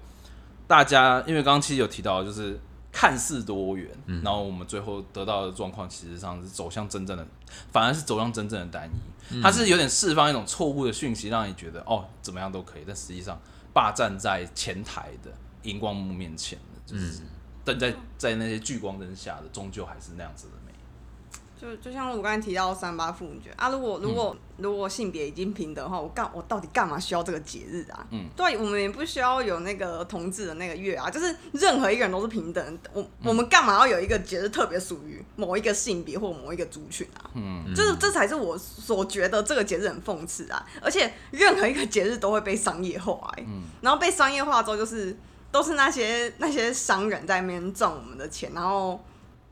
[0.66, 2.58] 大家因为刚刚其实有提到，就是
[2.90, 7.24] 看似多元，嗯然后我们最后得到的状况，其实上是走向真正的，
[7.70, 9.15] 反而是走向真正的单嗯一。
[9.42, 13.40] 它是有点释放一种错误的讯息，让你觉得哦怎么样都可以，但实际上
[13.72, 15.30] 霸占在前台的
[15.62, 17.28] 荧光幕面前的，就是、嗯
[17.66, 20.72] 但在在那些聚光灯下的，终究还是那样子的美。
[21.60, 28.06] 就就像我刚才提到三八妇女节啊，如果如果、如果性别已经平等的话，我干我到底干嘛需要这个节日啊？
[28.10, 32.90] 嗯，对，我们也不需要有那个同志的那个月啊，就是任何一个人都是平等的。
[32.92, 37.30] 我我们干嘛要有一个节日特别属于某一个性别或某一个族群啊？
[37.34, 40.66] 嗯，就是这才是我所觉得这个节日很讽刺啊！
[40.82, 45.16] 而且任何一个节日都会被商业化、欸，嗯然后被商业化之后，就是
[45.50, 49.00] 都是那些那些商人在那边赚我们的钱，然后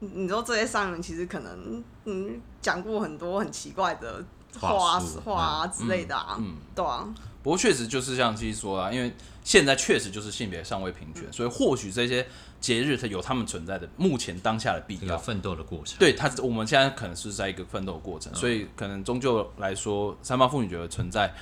[0.04, 4.24] 你你说这些商人其实可能嗯讲过很多很奇怪的
[4.60, 7.08] 话啊话之类的啊，嗯对啊，
[7.42, 12.26] 不过确实就是像七说啊，因为现在确实就是性别尚未平权，所以或许这些
[12.60, 15.00] 节日它有他们存在的目前当下的必要。
[15.00, 15.98] 这个奋斗的过程。
[15.98, 21.34] 对它，我们现在可能是在一个奋斗的过程，所以可能终究来说，三八妇女节的存在，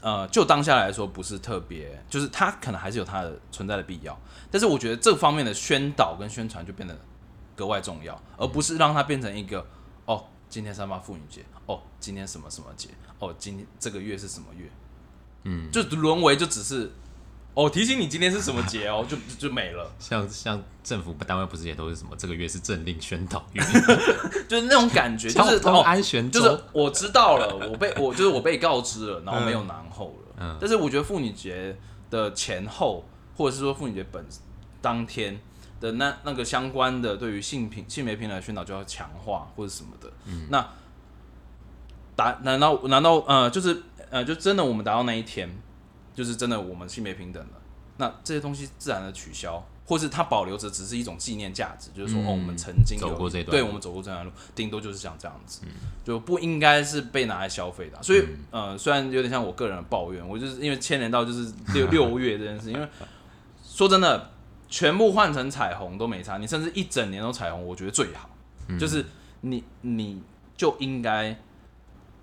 [0.00, 4.16] 呃，就当下来说不是特别，就是它可能还是有它的存在的必要，
[4.48, 6.96] 但是我觉得这方面的宣导跟宣传就变得
[7.58, 9.66] 格外重要，而不是让它变成一个
[10.04, 14.70] 哦，今天三八妇女节，哦，今天什么什么节，哦，今天这个月是什么月，
[15.42, 16.92] 嗯，就沦为就只是
[17.54, 23.60] 哦提醒你今天是什么节哦，就就没了，像像政府单位不是也都是什么这个月是政令宣导月
[24.48, 30.34] 就是那种感觉，就是交通哦安全就是我知道了，我被我就是我被告知了，然后没有然后了。
[30.40, 31.76] 嗯但是我觉得妇女节
[32.10, 33.04] 的前后，
[33.36, 34.24] 或者是说妇女节本
[34.80, 35.40] 当天
[35.80, 40.10] 的那那个相关的对于性平性别平等的宣导就要强化或者什么的。
[40.26, 40.66] 嗯那
[42.16, 45.48] 达难道难道呃就是呃就真的我们达到那一天，
[46.14, 47.60] 就是真的我们性别平等了，
[47.96, 49.64] 那这些东西自然的取消。
[49.88, 55.62] 或是它保留着只是一种纪念价值，就是说、嗯哦，我们曾经走过这段对我们走过这段路，顶多就是像这样子。
[56.04, 58.18] 就不应该是被拿来消费的啊、所以、
[58.52, 62.86] 嗯呃，虽然有点像我个人的抱怨，我就是因为牵连到就是六六月这件事，因为
[63.66, 64.30] 说真的，
[64.68, 68.28] 全部换成彩虹都没差，你甚至一整年都彩虹，我觉得最好。
[68.68, 69.04] 嗯就是
[69.40, 70.22] 你你
[70.54, 71.34] 就应该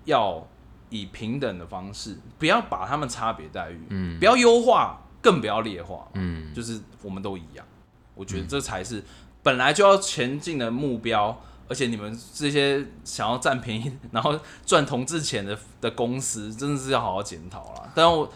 [0.03, 0.47] 要
[0.89, 7.65] 以平等的方式，不要把他们差别待遇，嗯不要优化，更不要劣化，嗯，就是我们都一样。
[8.13, 9.03] 我觉得这才是
[9.41, 17.91] 本来就要前进的目标，而且你们这些想要占便宜然后赚同志钱的的公司，真的是要好好检讨啦。
[17.95, 18.31] 但我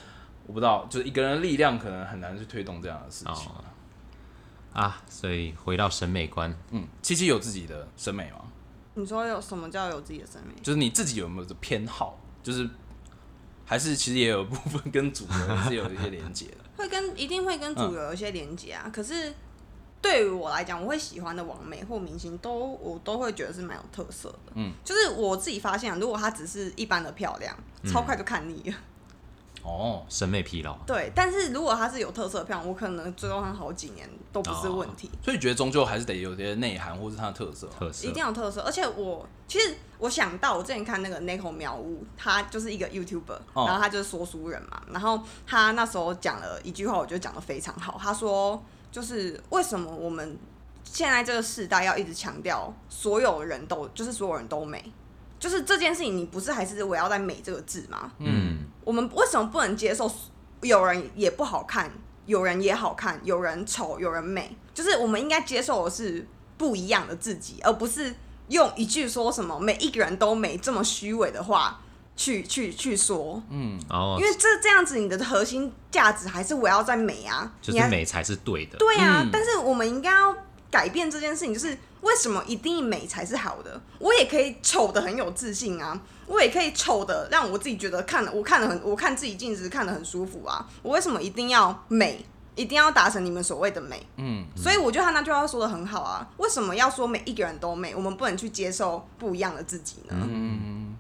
[0.48, 3.52] 我不知道，就是一个人的力量可能很难去推动这样的事情。
[3.52, 3.64] 哦
[4.74, 8.40] 啊，所以回到审美观，嗯，七七有自己的审美吗？
[8.96, 10.54] 你说有什么叫有自己的审美？
[10.62, 12.20] 就是你自己有没有这偏好？
[12.44, 12.70] 就是
[13.66, 16.58] 还是其实也有部分跟主流是有一些连接的。
[16.78, 18.90] 会跟一定会跟主流有一些连接啊。
[18.94, 19.34] 可是
[20.02, 24.54] 对于我来讲，我会喜欢的网美或明星都我都会觉得是蛮有特色的。
[24.56, 27.56] 嗯，就是我自己发现啊，如果她只是一般的漂亮，
[27.86, 28.78] 超快就看腻了。
[29.64, 35.10] 哦，审美疲劳，对，但是如果它是有特色的票，我可能追踪它好几年都不是问题。
[35.24, 37.68] 所以觉得终究还是得有些内涵或是它的特色。
[37.68, 38.08] 特色。
[38.08, 43.66] 一定要有特色，而且我其实我想到，我之前看那个 Nico 苗屋，他就是一个 YouTuber，、哦。
[43.66, 50.38] 然后他就是说书人嘛，然后他那时候讲了一句话，我觉得讲的非常好，他说就是为什么我们
[50.84, 54.92] 现在这个时代要一直强调所有人都就是所有人都美，
[55.40, 58.12] 就是这件事情，你不是还是围绕在美这个字吗？
[58.20, 60.12] 嗯，我们为什么不能接受
[60.62, 61.90] 有人也不好看，
[62.26, 66.28] 有人也好看，有人丑，有人美，就是我们应该接受的是
[66.58, 68.14] 不一样的自己，而不是
[68.50, 71.80] 用一句说什么每一个人都美这么虚伪的话
[72.18, 74.18] 去去去说，嗯，哦。
[74.20, 78.78] 因为这这样子你的核心价值还是围绕在美啊，就是还美才是对的。
[78.78, 79.30] 对啊，嗯。
[79.32, 80.36] 但是我们应该要
[80.72, 83.82] 改变这件事情，就是为什么一定美才是好的？
[84.00, 90.68] 我也可以丑的很有自信啊，我也可以丑的让我自己觉得看了我看的很，我看自己镜子看的很舒服啊。
[90.82, 92.26] 我为什么一定要美？
[92.56, 94.06] 一定要达成你们所谓的美？
[94.18, 96.28] 嗯，所以我觉得他那句话说的很好啊。
[96.38, 97.96] 为什么要说每一个人都美？
[97.96, 100.16] 我们不能去接受不一样的自己呢？
[100.20, 100.98] 嗯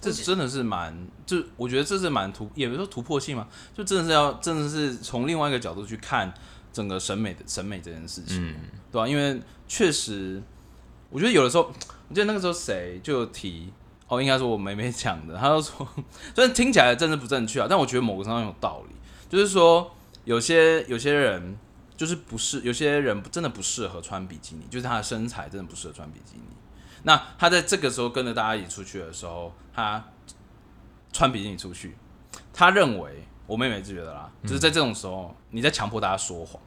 [0.00, 0.94] 这真的是蛮，
[1.24, 6.32] 就我觉得这是蛮突，也不是说突破性嘛，就真的是要，真的是从另外一个角度去看
[6.76, 8.54] 整个审美的审美这件事情，嗯。
[8.92, 10.42] 对吧、因为确实，
[11.10, 11.62] 我觉得有的时候，
[12.08, 13.72] 我记得那个时候谁就有提，
[14.08, 15.88] 哦，应该说我妹妹讲的，她就说，
[16.34, 18.94] 虽然听起来政治不正确啊，但我觉得某个程度上有道理，
[19.28, 19.90] 就是说
[20.24, 21.56] 有些有些人
[21.96, 26.56] 就是不是，有些人真的不适合穿比基尼，就是他的身材真的不适合穿比基尼。
[27.02, 30.02] 那他在这个时候跟着大家一起出去的时候，他
[31.12, 31.96] 穿比基尼出去，
[32.52, 36.60] 他认为我妹妹是觉得啦，就是在这种时候，你在强迫大家说谎，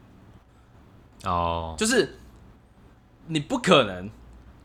[1.24, 2.18] 哦，就是
[3.28, 4.10] 你不可能，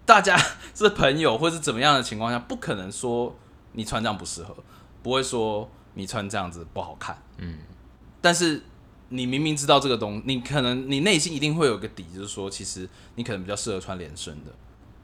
[0.06, 0.36] 大家
[0.74, 3.34] 是朋友或是怎么样的情况下，不可能说
[3.72, 4.56] 你穿这样不适合，
[5.02, 7.58] 不会说你穿这样子不好看，嗯，
[8.20, 8.62] 但是
[9.08, 14.52] 你明明知道这个东，你可能你内心一定会有个底，就是说，其实你可能比较适合穿连身的，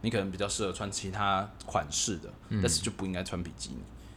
[0.00, 2.30] 你可能比较适合穿其他款式的，
[2.62, 3.76] 但是就不应该穿比基尼，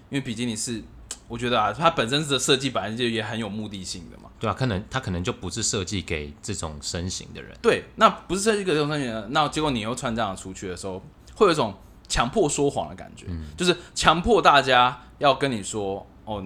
[0.10, 0.82] 因为比基尼是
[1.28, 4.30] 我觉得啊，它本身的设计本来就也很有目的性的嘛。
[4.44, 7.58] 对啊，可能他可能就不是设计给这种身形的人。
[7.62, 11.02] 对，那不是设计给这种身形的，那结果你又穿这样出去的时候，
[11.34, 11.74] 会有一种
[12.10, 16.46] 强迫说谎的感觉，就是强迫大家要跟你说，哦，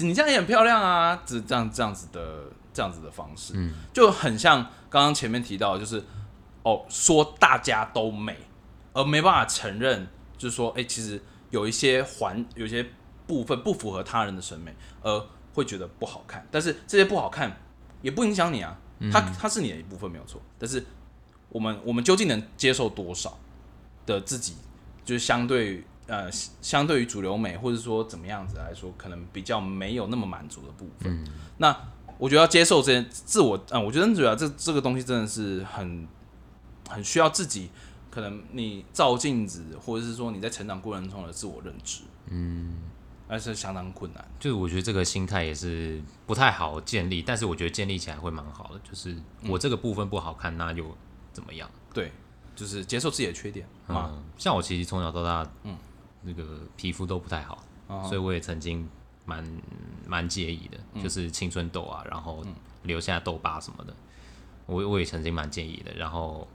[0.00, 6.04] 你这样也很漂亮啊，这这样这样子的这样子的方式，嗯就很像刚刚前面提到，就是
[6.62, 8.36] 哦，说大家都美，
[8.92, 11.18] 而没办法承认，就是说，哎、其实
[11.48, 12.84] 有一些环，有一些
[13.26, 15.26] 部分不符合他人的审美，而
[15.60, 16.46] 会觉得不好看。
[16.50, 17.60] 但是这些不好看
[18.02, 18.76] 也不影响你啊，
[19.12, 20.40] 它它是你的一部分没有错。
[20.58, 20.84] 但是
[21.50, 23.38] 我们我们究竟能接受多少
[24.06, 24.54] 的自己，
[25.04, 31.24] 就是相对于呃相对于主流美，或者说怎么样子来说，可能比较没有那么满足的部分。
[31.58, 31.76] 那
[32.18, 36.06] 我觉得要接受这些自我，嗯、我觉得主要这这个东西真的是很
[36.88, 37.70] 很需要自己，
[38.10, 42.76] 可能你照镜子，或者是说你在成长过程中的自我认知，嗯，
[43.30, 44.28] 那是相当困难。
[44.40, 48.80] 就是我觉得这个心态也是不太好建立，但是我觉得建立起来会蛮好的。
[48.80, 49.16] 就是
[49.46, 50.84] 我这个部分不好看，那又
[51.32, 51.70] 怎么样？
[51.94, 52.10] 对，
[52.56, 54.10] 就是接受自己的缺点嘛。
[54.12, 55.76] 嗯，像我其实从小到大，嗯，
[56.22, 58.88] 那个皮肤都不太好，哦所以我也曾经
[59.24, 59.46] 蛮
[60.08, 62.44] 蛮介意的，嗯就是青春痘啊，然后
[62.82, 63.94] 留下痘疤什么的，
[64.66, 66.48] 我我也曾经蛮介意的，然后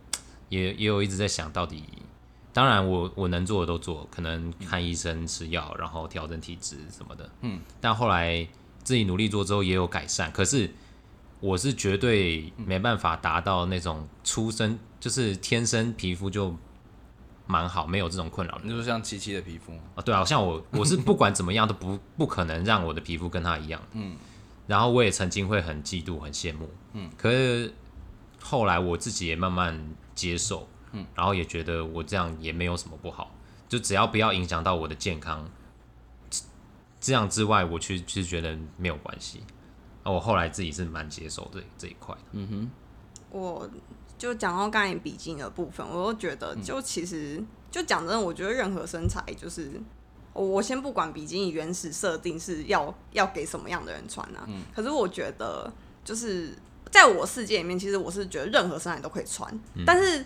[0.50, 1.86] 也也有一直在想到底。
[2.56, 7.30] 当然我，我能做的都做，可能看医生、吃药，然后调整体质什么的。
[7.42, 8.48] 嗯，但后来
[8.82, 10.72] 自己努力做之后也有改善，可是
[11.42, 16.56] 我是绝对没办法达到那种出生就是天生皮肤就
[17.46, 18.62] 蛮好，没有这种困扰的。
[18.64, 24.16] 你说像七七的皮肤，啊，对啊，像我我是不管怎么样 都不不可能让我的皮肤跟他一样，嗯，
[24.66, 27.74] 然后我也曾经会很嫉妒、很羡慕，嗯，可是
[28.42, 29.78] 后来我自己也慢慢
[30.16, 33.32] 接受，嗯，然后也觉得我这样也没有什么不好，
[33.68, 35.48] 就只要不要影响到我的健康，
[37.00, 39.44] 这样之外，我去其实觉得没有关系。
[40.04, 42.72] 啊，我后来自己是蛮接受这这一块的，嗯哼
[43.30, 43.70] 我
[44.18, 49.82] 就讲到刚才比基尼的部分，我就觉得，就其实就讲真的，我觉得任何身材就是。
[50.34, 55.72] 我我先不管比基尼原始设定是要要给什么样的人穿啊，可是我觉得
[56.04, 56.54] 就是
[56.92, 60.26] 在我世界里面，其实我是觉得任何身材都可以穿，但是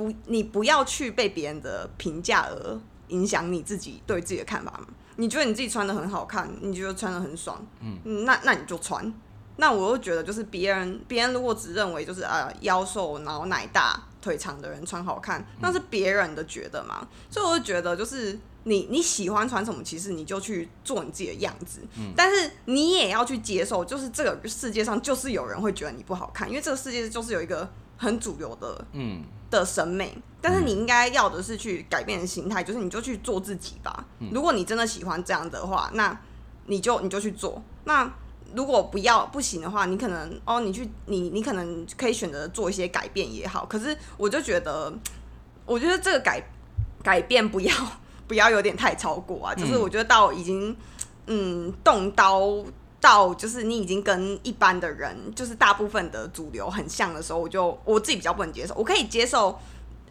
[0.00, 4.86] 不你不要去被别人的评价而影响你自己对自己的看法嘛。
[5.16, 9.12] 你觉得你自己穿的很好看，你觉得穿的很爽，嗯，那那你就穿。
[9.56, 17.06] 那我又觉得，就是别人别人如果只认为就是啊腰瘦然后奶大腿长的人穿好看，那是别人的觉得嘛。
[17.28, 21.80] 所以我就觉得，就是你你喜欢穿什么，其实你就去做你自己的样子。
[22.16, 34.04] 但是你也要去接受，就是这个世界上就是有人会觉得你不好看，因为这个世界就是有一个很主流的嗯，的审美，但是你应该要的是去改变心态，就是你就去做自己吧。
[34.30, 36.18] 如果你真的喜欢这样的话，那
[36.66, 37.62] 你就你就去做。
[37.84, 38.10] 那
[38.54, 43.66] 如果不要不行的话，你可能哦，你去你你可能可以选择做一些改变也好。
[43.66, 44.92] 可是我就觉得，
[45.66, 46.42] 我觉得这个改
[47.02, 47.74] 改变不要
[48.26, 50.76] 不要有点太超过啊，就是我觉得到已经
[51.26, 52.40] 嗯动刀
[53.00, 58.74] 到就是你已经跟一般的人，就是大部分的主流很像的时候，我就我自己比较不能接受。
[58.74, 59.58] 我可以接受，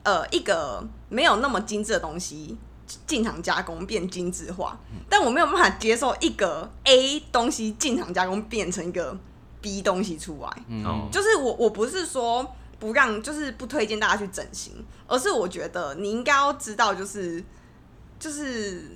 [0.04, 2.58] 呃，一个没有那么精致的东西
[3.06, 9.16] 进场加工变精致化，但我没有办法接受一个 A 东西进场加工变成一个
[9.62, 10.50] B 东西出来。
[10.84, 14.74] 哦，就是我我不是说不让，就是不推荐大家去整形，
[15.06, 17.44] 而是我觉得你应该要知道，就是
[18.18, 18.90] 就是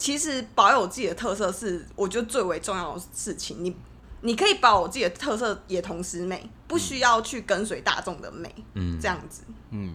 [0.00, 3.62] 其实保有自己的特色是我觉得最为重要的事情。
[3.62, 3.76] 你
[4.22, 9.42] 你可以保有自己的特色，也同时美，不需要去跟随大众的美，嗯这样子。
[9.70, 9.94] 嗯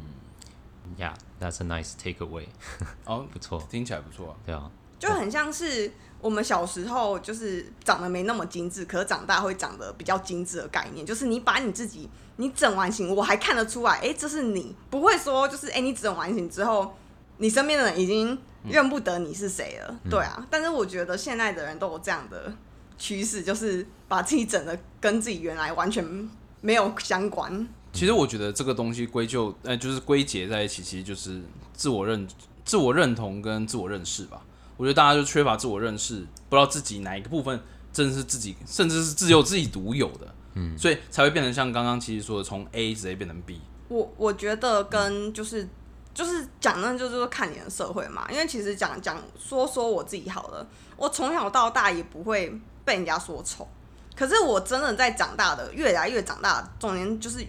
[0.99, 2.45] ，，Yeah，that's a nice takeaway，
[3.03, 4.35] 哦， 不错，听起来不错啊。
[4.45, 5.91] 对啊，就很像是
[6.21, 16.95] 我们小时候就是长得没那么精致，可是长大会长得比较精致的概念，就是你把你自己你整完型，我还看得出来，哎、这是你，不会说就是哎、诶你整完型之后，
[17.37, 18.37] 你身边的人已经
[18.69, 20.45] 认不得你是谁了，对啊。
[20.49, 22.53] 但是我觉得现在的人都有这样的
[22.97, 26.29] 趋势，就是把自己整的跟自己原来完全
[26.61, 27.67] 没有相关。
[27.93, 31.41] 其实我觉得这个东西归咎，呃，就是归结在一起，其实就是
[31.73, 32.27] 自我认、
[32.65, 34.41] 自我认同跟自我认识吧。
[34.75, 36.15] 我觉得大家就缺乏自我认识，
[36.49, 37.57] 不知道自己哪一个部分
[37.93, 43.61] 真的是自己，甚至是只有自己独有的，嗯，所以才会变成像刚刚其实说的，从 A 直接变成 B。
[43.87, 45.65] 我我觉得跟就是
[46.15, 53.67] 就是讲那就是说看你的社会嘛，因为其实讲讲说说我自己好了，我从小到大也不会被人家说丑，
[54.15, 57.45] 可是我真的在长大的越来越长大的中间，就是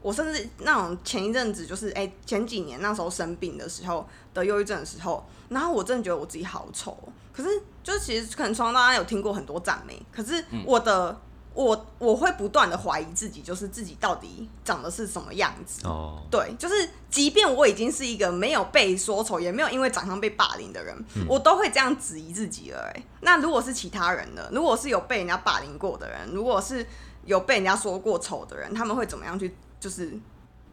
[0.00, 7.50] 我甚至那种前一阵子就是哎、前几年那时候生病的时候得忧郁症的时候，然后我真的觉得我自己好丑哦，可是
[7.82, 11.20] 就是其实可能从小到大有听过很多赞美，可是我的。
[11.58, 15.84] 我我会不断的怀疑自己，就是自己到底长得是什么样子。
[15.84, 20.96] 哦，对，就是即便我已经是一个没有被说丑，也没有因为长相被霸凌的人，
[21.26, 23.02] 我都会这样质疑自己了、欸。
[23.22, 24.48] 那如果是其他人呢？
[24.52, 26.86] 如果是有被人家霸凌过的人，如果是
[27.24, 30.16] 有被人家说过丑的人，他们会怎么样去就是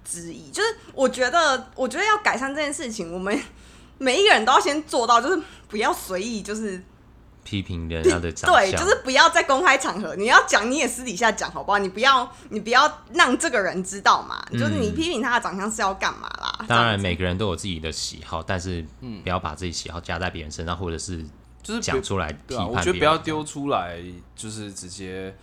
[0.04, 0.52] 质疑？
[0.52, 3.36] 就是我觉得，我觉得要改善这件事情，我们
[3.98, 6.80] 每一个人都要先做到，就是不要随意，就是
[7.46, 11.78] 批评人家的长相，对，就是不要在公开场合，你要讲你也私底下讲，好不好？
[11.78, 16.58] 你不要你不要让这个人知道嘛，就是你批评他的长相是要干嘛啦？
[16.60, 18.84] 嗯当然每个人都有自己的喜好，但是
[19.24, 21.24] 不要把自己喜好加在别人身上，或者是
[21.62, 24.02] 就是讲出来批对我觉得不要丢出来，
[24.36, 25.36] 就是直接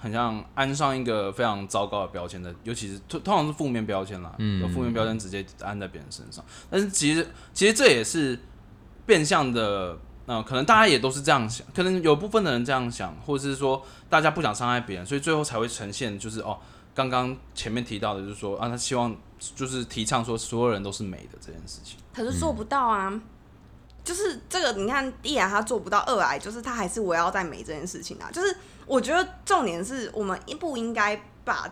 [0.00, 6.42] 很像安上一个非常糟糕的标签的，尤其是通通常是负面标签啦，嗯有负面标签直接安在别人身上。
[6.70, 8.38] 但是其实其实这也是
[9.04, 16.58] 变相的，呃，可能大家也都是这样想，可能有部分的人这样想，或者是说大家不想伤害别人，所以最后才会呈现就是哦，
[16.94, 19.14] 刚刚前面提到的，就是说啊，他希望
[19.54, 21.98] 就是提倡说所有人都是美的这件事情。
[22.14, 23.20] 可是做不到啊。
[24.02, 28.28] 就是这个，你看，一来他做不到，二来就是他还是围绕在美这件事情啊。
[28.30, 28.54] 就是
[28.84, 31.66] 我觉得重点是我们应不应该把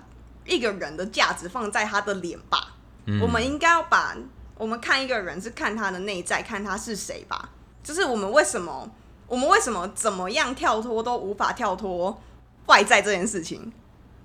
[0.47, 2.75] 一个人的价值放在他的脸吧？
[3.05, 4.17] 嗯我们应该要把
[4.57, 7.51] 我们看一个人是看他的内在，看他是谁吧。
[7.83, 8.89] 就是我们为什么，
[9.27, 12.17] 我们为什么怎么样跳脱都无法跳脱
[12.67, 13.73] 外在这件事情，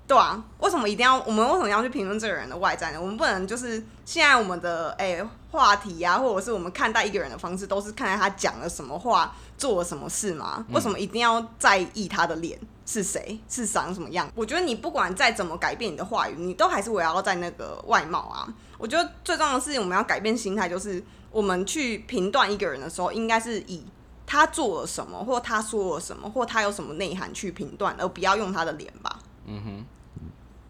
[0.06, 3.00] 对啊，为什么一定要我们为什么要去评论这个人的外在呢？
[3.00, 10.64] 我们不能就是现在我们的哎、话题啊，或者是我们看待一个人的方式，都是看待他讲了什么话，做了什么事吗？
[10.70, 14.30] 为什么一定要在意他的脸是谁，是长什么样？
[14.34, 18.48] 我觉得你不管再怎么改变你的话语，你都还是围绕在那个外貌啊。
[18.78, 23.82] 我觉得最重要的事情，我们要改变心态，就是我们去评断一个人的时候，应该是以
[24.26, 29.18] 他做了什么，或他说了什么，或他有什么内涵去评断，而不要用他的脸吧。
[29.46, 29.84] 嗯哼，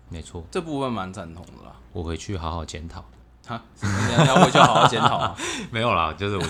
[0.09, 1.75] 没错，这部分蛮赞同的啦。
[1.93, 3.05] 我回去好好检讨。
[3.47, 5.37] 哈，你要回去好好检讨啊。
[5.73, 6.45] 没有啦，就是我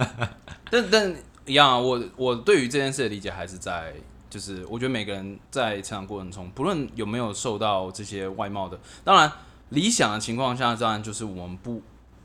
[0.70, 1.16] 但但
[1.46, 3.94] 一样啊，我我对于这件事的理解还是在，
[4.28, 9.32] 就是我觉得每个人在成长过程中，不论有没有受到这些外貌的，当然
[9.70, 11.80] 理想的情况下，当然就是我们不不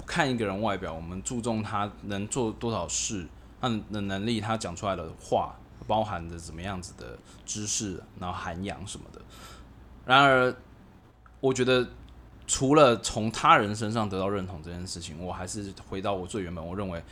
[0.05, 3.27] 看一个人外表，我们注重他能做多少事，
[3.59, 5.55] 他的能力，他讲出来的话
[5.87, 9.21] 包含着怎么样子的知识，然后涵养什么的。
[10.05, 10.55] 然而，
[11.39, 11.87] 我觉得
[12.47, 17.03] 除了从他人身上得到认同这件事情，我还是回到我最原本，我认为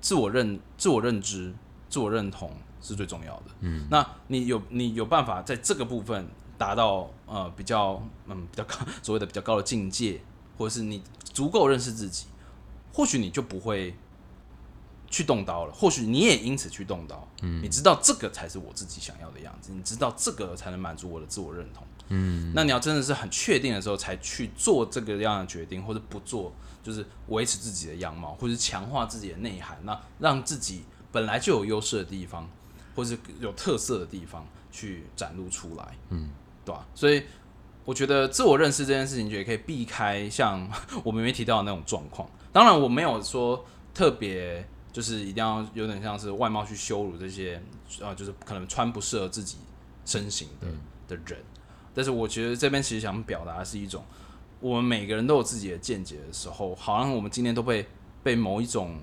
[0.00, 1.54] 自我认、自我认知、
[1.88, 3.44] 自我认同是最重要的。
[3.60, 6.26] 嗯，那你有你有办法在这个部分
[6.58, 10.20] 达到呃比较嗯比较高所谓的比较高的境界，
[10.58, 12.26] 或者是你足够认识自己，
[12.92, 13.94] 或许你就不会
[15.08, 15.72] 去动刀了。
[15.72, 17.28] 或许你也因此去动刀。
[17.42, 21.86] 嗯，你知道这个才是我自己想要的样子，你知道这个才能满足我的自我认同。
[22.08, 30.82] 嗯，那你要真的是很确定的时候，才去做这个样的决定，或者不做，就是维持自己的样貌，或者是强化自己的内涵，那让自己
[31.12, 32.50] 本来就有优势的地方，
[32.96, 36.30] 或是有特色的地方，去展露出来，嗯，
[36.64, 37.22] 对吧、所以
[37.84, 40.68] 我觉得自我认识这件事情，就也可以避开像
[41.04, 42.28] 我们没提到的那种状况。
[42.52, 47.62] 当然，我没有说特别就是一定要有点像是外貌去羞辱这些
[48.00, 49.58] 呃，就是可能穿不适合自己
[50.04, 50.66] 身形的、
[51.08, 51.38] 的人。
[51.94, 54.04] 但是我觉得这边其实想表达的是一种，
[54.60, 57.86] 我们每个人都有自己的见解的时候，好像我们今天都被
[58.22, 58.96] 被某一种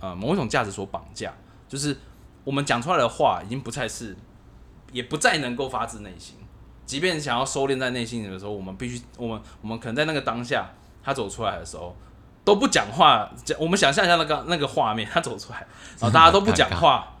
[0.00, 1.32] 呃某一种价值所绑架，
[1.68, 1.96] 就是
[2.44, 4.16] 我们讲出来的话已经不再是，
[4.92, 6.36] 也不再能够发自内心。
[6.86, 10.70] 即便想要收敛在内心里的时候，我们必须，我们我们可能在那个当下，
[11.02, 11.94] 他走出来的时候
[12.44, 13.30] 都不讲话。
[13.44, 15.66] 讲我们想象一下那个那个画面，他走出来，
[15.98, 17.16] 然后大家都不讲话，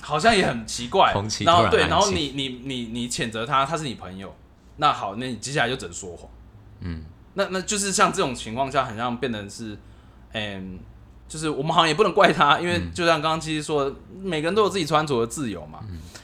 [0.00, 1.12] 好像也很奇怪
[1.44, 4.34] 然后对，然后你你你你谴责他，他是你朋友，
[4.76, 6.30] 那好，那你接下来就只能说谎。
[6.80, 9.76] 嗯，那那就是像这种情况下，很像变成是，
[10.32, 10.78] 嗯，
[11.26, 13.90] 就是我们好像也不能怪他，因为就像刚刚其实说，
[14.22, 15.80] 每个人都有自己穿着的自由嘛。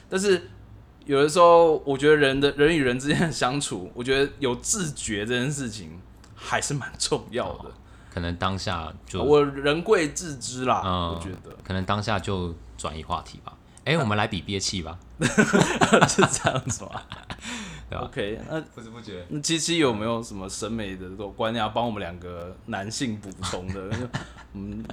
[0.09, 0.49] 但是
[1.05, 5.99] 有的时候，我觉得人的人与人之间的相处，我觉得有自觉这件事情
[6.43, 7.71] 还是蛮重要的。
[8.13, 13.57] 可能当下就我人贵自知啦，嗯我觉得可能当下就转移话题吧。
[13.85, 14.97] 哎、我们来比憋气吧。
[16.07, 17.01] 是这样子吗。
[17.89, 24.09] 对吧 OK，那不知不觉，那七七有没有什么审美的这种观念要帮我们两个男性补充的？
[24.53, 24.83] 嗯，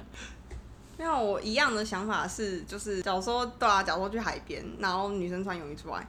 [0.97, 6.05] 没有，我一样的想法是，就是假如说对啊，假如说去海边，然后女生穿泳衣出来，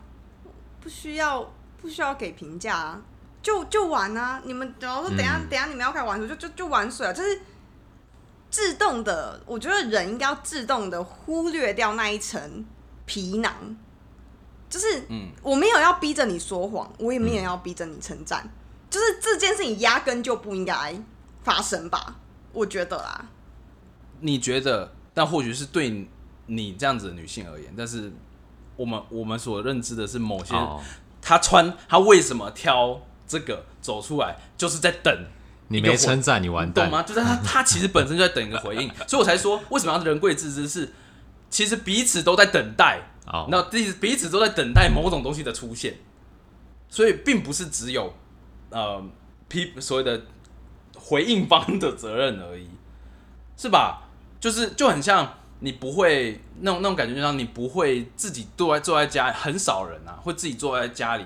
[0.81, 1.49] 不需要
[1.81, 3.03] 不需要给评价啊，
[3.43, 4.41] 就就玩啊。
[4.45, 7.41] 你们然后说等下、嗯等下你们要开始玩水，就就就玩水啊，就是
[8.51, 9.41] 自动的。
[9.45, 12.65] 我觉得人应该要自动的忽略掉那一层
[13.05, 13.77] 皮囊，
[14.71, 18.49] 就是嗯我没有要逼着你说谎，我也没有要逼着你称赞，
[18.89, 20.95] 就是这件事情压根就不应该
[21.43, 22.17] 发生吧，
[22.53, 23.27] 我觉得啦。
[24.21, 24.93] 你觉得？
[25.15, 26.09] 但或许是对
[26.47, 28.11] 你这样子的女性而言，但是
[28.77, 30.81] 我们我们所认知的是某些哦，
[31.21, 32.99] 她穿她为什么挑
[33.33, 35.27] 这个走出来，就是在等
[35.69, 36.85] 你没称赞，你完蛋。
[36.85, 37.03] 懂吗？
[37.03, 40.93] 就是他他其实本身就在等一个回应，所以我才说为什么要人贵自知是，
[41.49, 45.97] 其实彼此都在等待， 哦，那彼此彼此都在等待某种东西的出现，
[46.91, 48.13] 所以并不是只有
[48.69, 49.03] 呃
[49.49, 50.21] 批所谓的
[50.95, 52.69] 回应方的责任而已，
[53.57, 54.03] 是吧？
[54.39, 61.25] 就是就很像你不会那种那种感觉，就像你不会自己坐在坐在家，很少人啊会自己坐在家里，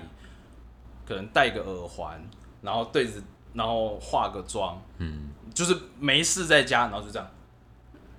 [1.07, 2.21] 可能戴个耳环，
[2.61, 3.13] 然后对着，
[3.53, 7.27] 然后化个妆，嗯，就是没事在家，然后就这样。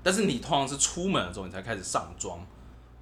[0.03, 2.39] 但是你通常是出门的时候，你才开始上妆，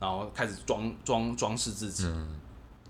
[0.00, 2.40] 然后开始装装装饰自己嗯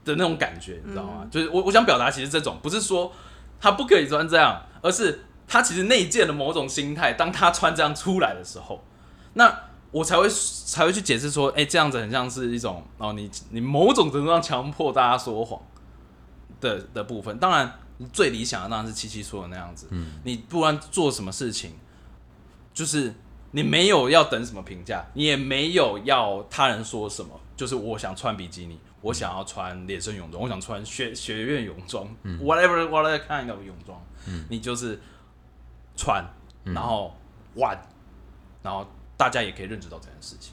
[0.05, 1.27] 的那种感觉，你知道吗？
[1.31, 3.13] 就是我我想表达，其实这种不是说
[3.61, 7.13] 他不可以穿这样，而是他其实内建的某种心态。
[7.13, 8.83] 当他穿这样出来的时候，
[9.35, 9.55] 那
[9.91, 15.61] 我才会才会去解释说，哎、这样子很像是一种哦，你你某种程度上强迫大家说谎
[16.67, 17.39] 的的部分。
[17.39, 17.73] 当然，
[18.13, 19.87] 最理想的当然是七七说的那样子。
[19.91, 21.73] 嗯，你不管做什么事情，
[22.75, 23.15] 就是
[23.53, 33.99] 你没有要等什么评价，你也没有要他人说什么，就是我想穿比基尼，我想要穿连身泳装，我想穿学学院泳装、 w h a t e v e r whatever kind of 泳装，
[34.51, 35.01] 你就是
[35.97, 36.25] 穿，
[36.65, 37.17] 然后
[37.55, 37.79] 玩，
[38.63, 38.87] 然后
[39.17, 40.53] 大家也可以认知到这件事情。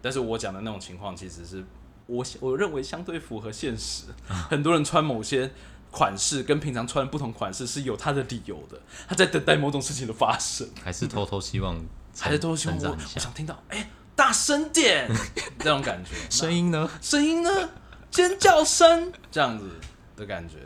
[0.00, 1.64] 但是我讲的那种情况，其实是
[2.08, 4.04] 我我认为相对符合现实。
[4.50, 5.50] 很多人穿某些
[5.90, 8.78] 款式跟平常穿的不同款式是有他的理由的，
[9.08, 11.80] 他在等待某种事情的发生，还是偷偷希望
[12.18, 15.08] 还是偷偷希望我想听到，哎、大声点
[15.58, 16.90] 这种感觉，声音呢？
[16.92, 17.70] 那声音呢，
[18.10, 19.70] 尖叫声这样子
[20.16, 20.56] 的感觉。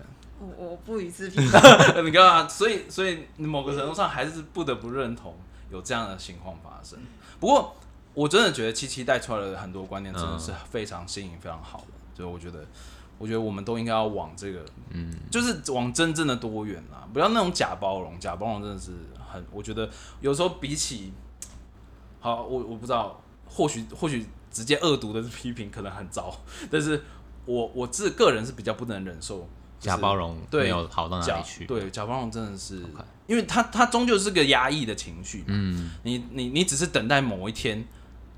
[0.40, 1.40] 我我不予置评。
[2.04, 5.36] 你看啊，所以所以你某个程度上还是不得不认同
[5.70, 6.98] 有这样的情况发生。
[7.38, 7.76] 不过
[8.14, 11.86] 我真的觉得七七带出来的很多观念真的是非常新颖、非常好的，
[12.16, 12.64] 所以我觉得。
[13.18, 18.18] 我觉得我们都应该要往这个，嗯，就是往真正的多元啦，不要那种假包容。
[18.18, 18.90] 假包容真的是
[19.30, 19.88] 很，我觉得
[20.20, 21.12] 有时候比起，
[22.18, 26.34] 好，我我不知道，或许或许直接恶毒的批评可能很糟，
[26.68, 27.00] 但是
[27.44, 29.48] 我我自个人是比较不能忍受
[29.78, 32.84] 假包容对没有好到哪假里去。，对假包容真的是
[33.28, 37.86] 因为他他终究是个压抑的情绪，嗯，你你你只是等待某一天，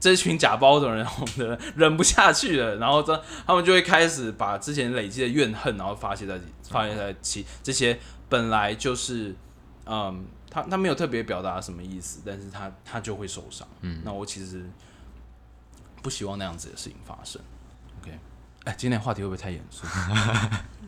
[0.05, 1.07] 这群假包的人
[1.39, 6.39] 的人忍不下去了，然后这他们就会开始把之前累积的怨恨，然后发泄在
[6.69, 7.99] 发泄在其这些
[8.29, 9.35] 本来就是
[9.87, 13.67] 嗯，他他没有特别表达什么意思，但是他他就会受伤。
[13.81, 14.69] 嗯那我其实
[16.03, 17.41] 不希望那样子的事情发生。
[18.03, 18.11] OK，
[18.65, 19.87] 哎，今天的话题会不会太严肃？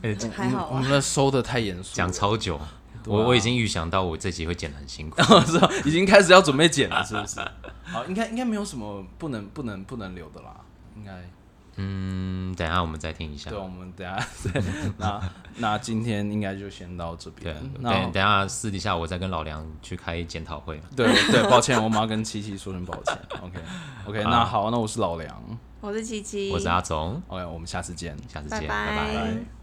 [0.02, 2.60] 哎 还好啊我们，的收的太严肃了，讲超久，
[3.07, 5.16] 我我已经预想到我这集会剪得很辛苦。
[5.46, 5.70] 是吧？
[5.84, 7.40] 已经开始要准备剪了， 是不是？
[7.84, 10.57] 好，应该应该没有什么不能不能不能留的啦，
[10.96, 11.12] 应该
[11.78, 13.59] 嗯，等一下我们再听一下对，。
[13.59, 14.62] 我们等一下对，
[14.96, 15.20] 那
[15.59, 20.80] 那今天应该就先到这对边。，等那等一下私底下我再跟老梁去开检讨会。
[20.96, 23.18] 对对，抱歉，我们要跟七七说声抱歉。
[23.42, 23.59] OK
[24.07, 25.59] OK，那好，那我是老梁。
[25.82, 28.16] 我是七七，我是阿总，OK，我们下次见。
[28.26, 29.55] 下次见，拜拜拜拜拜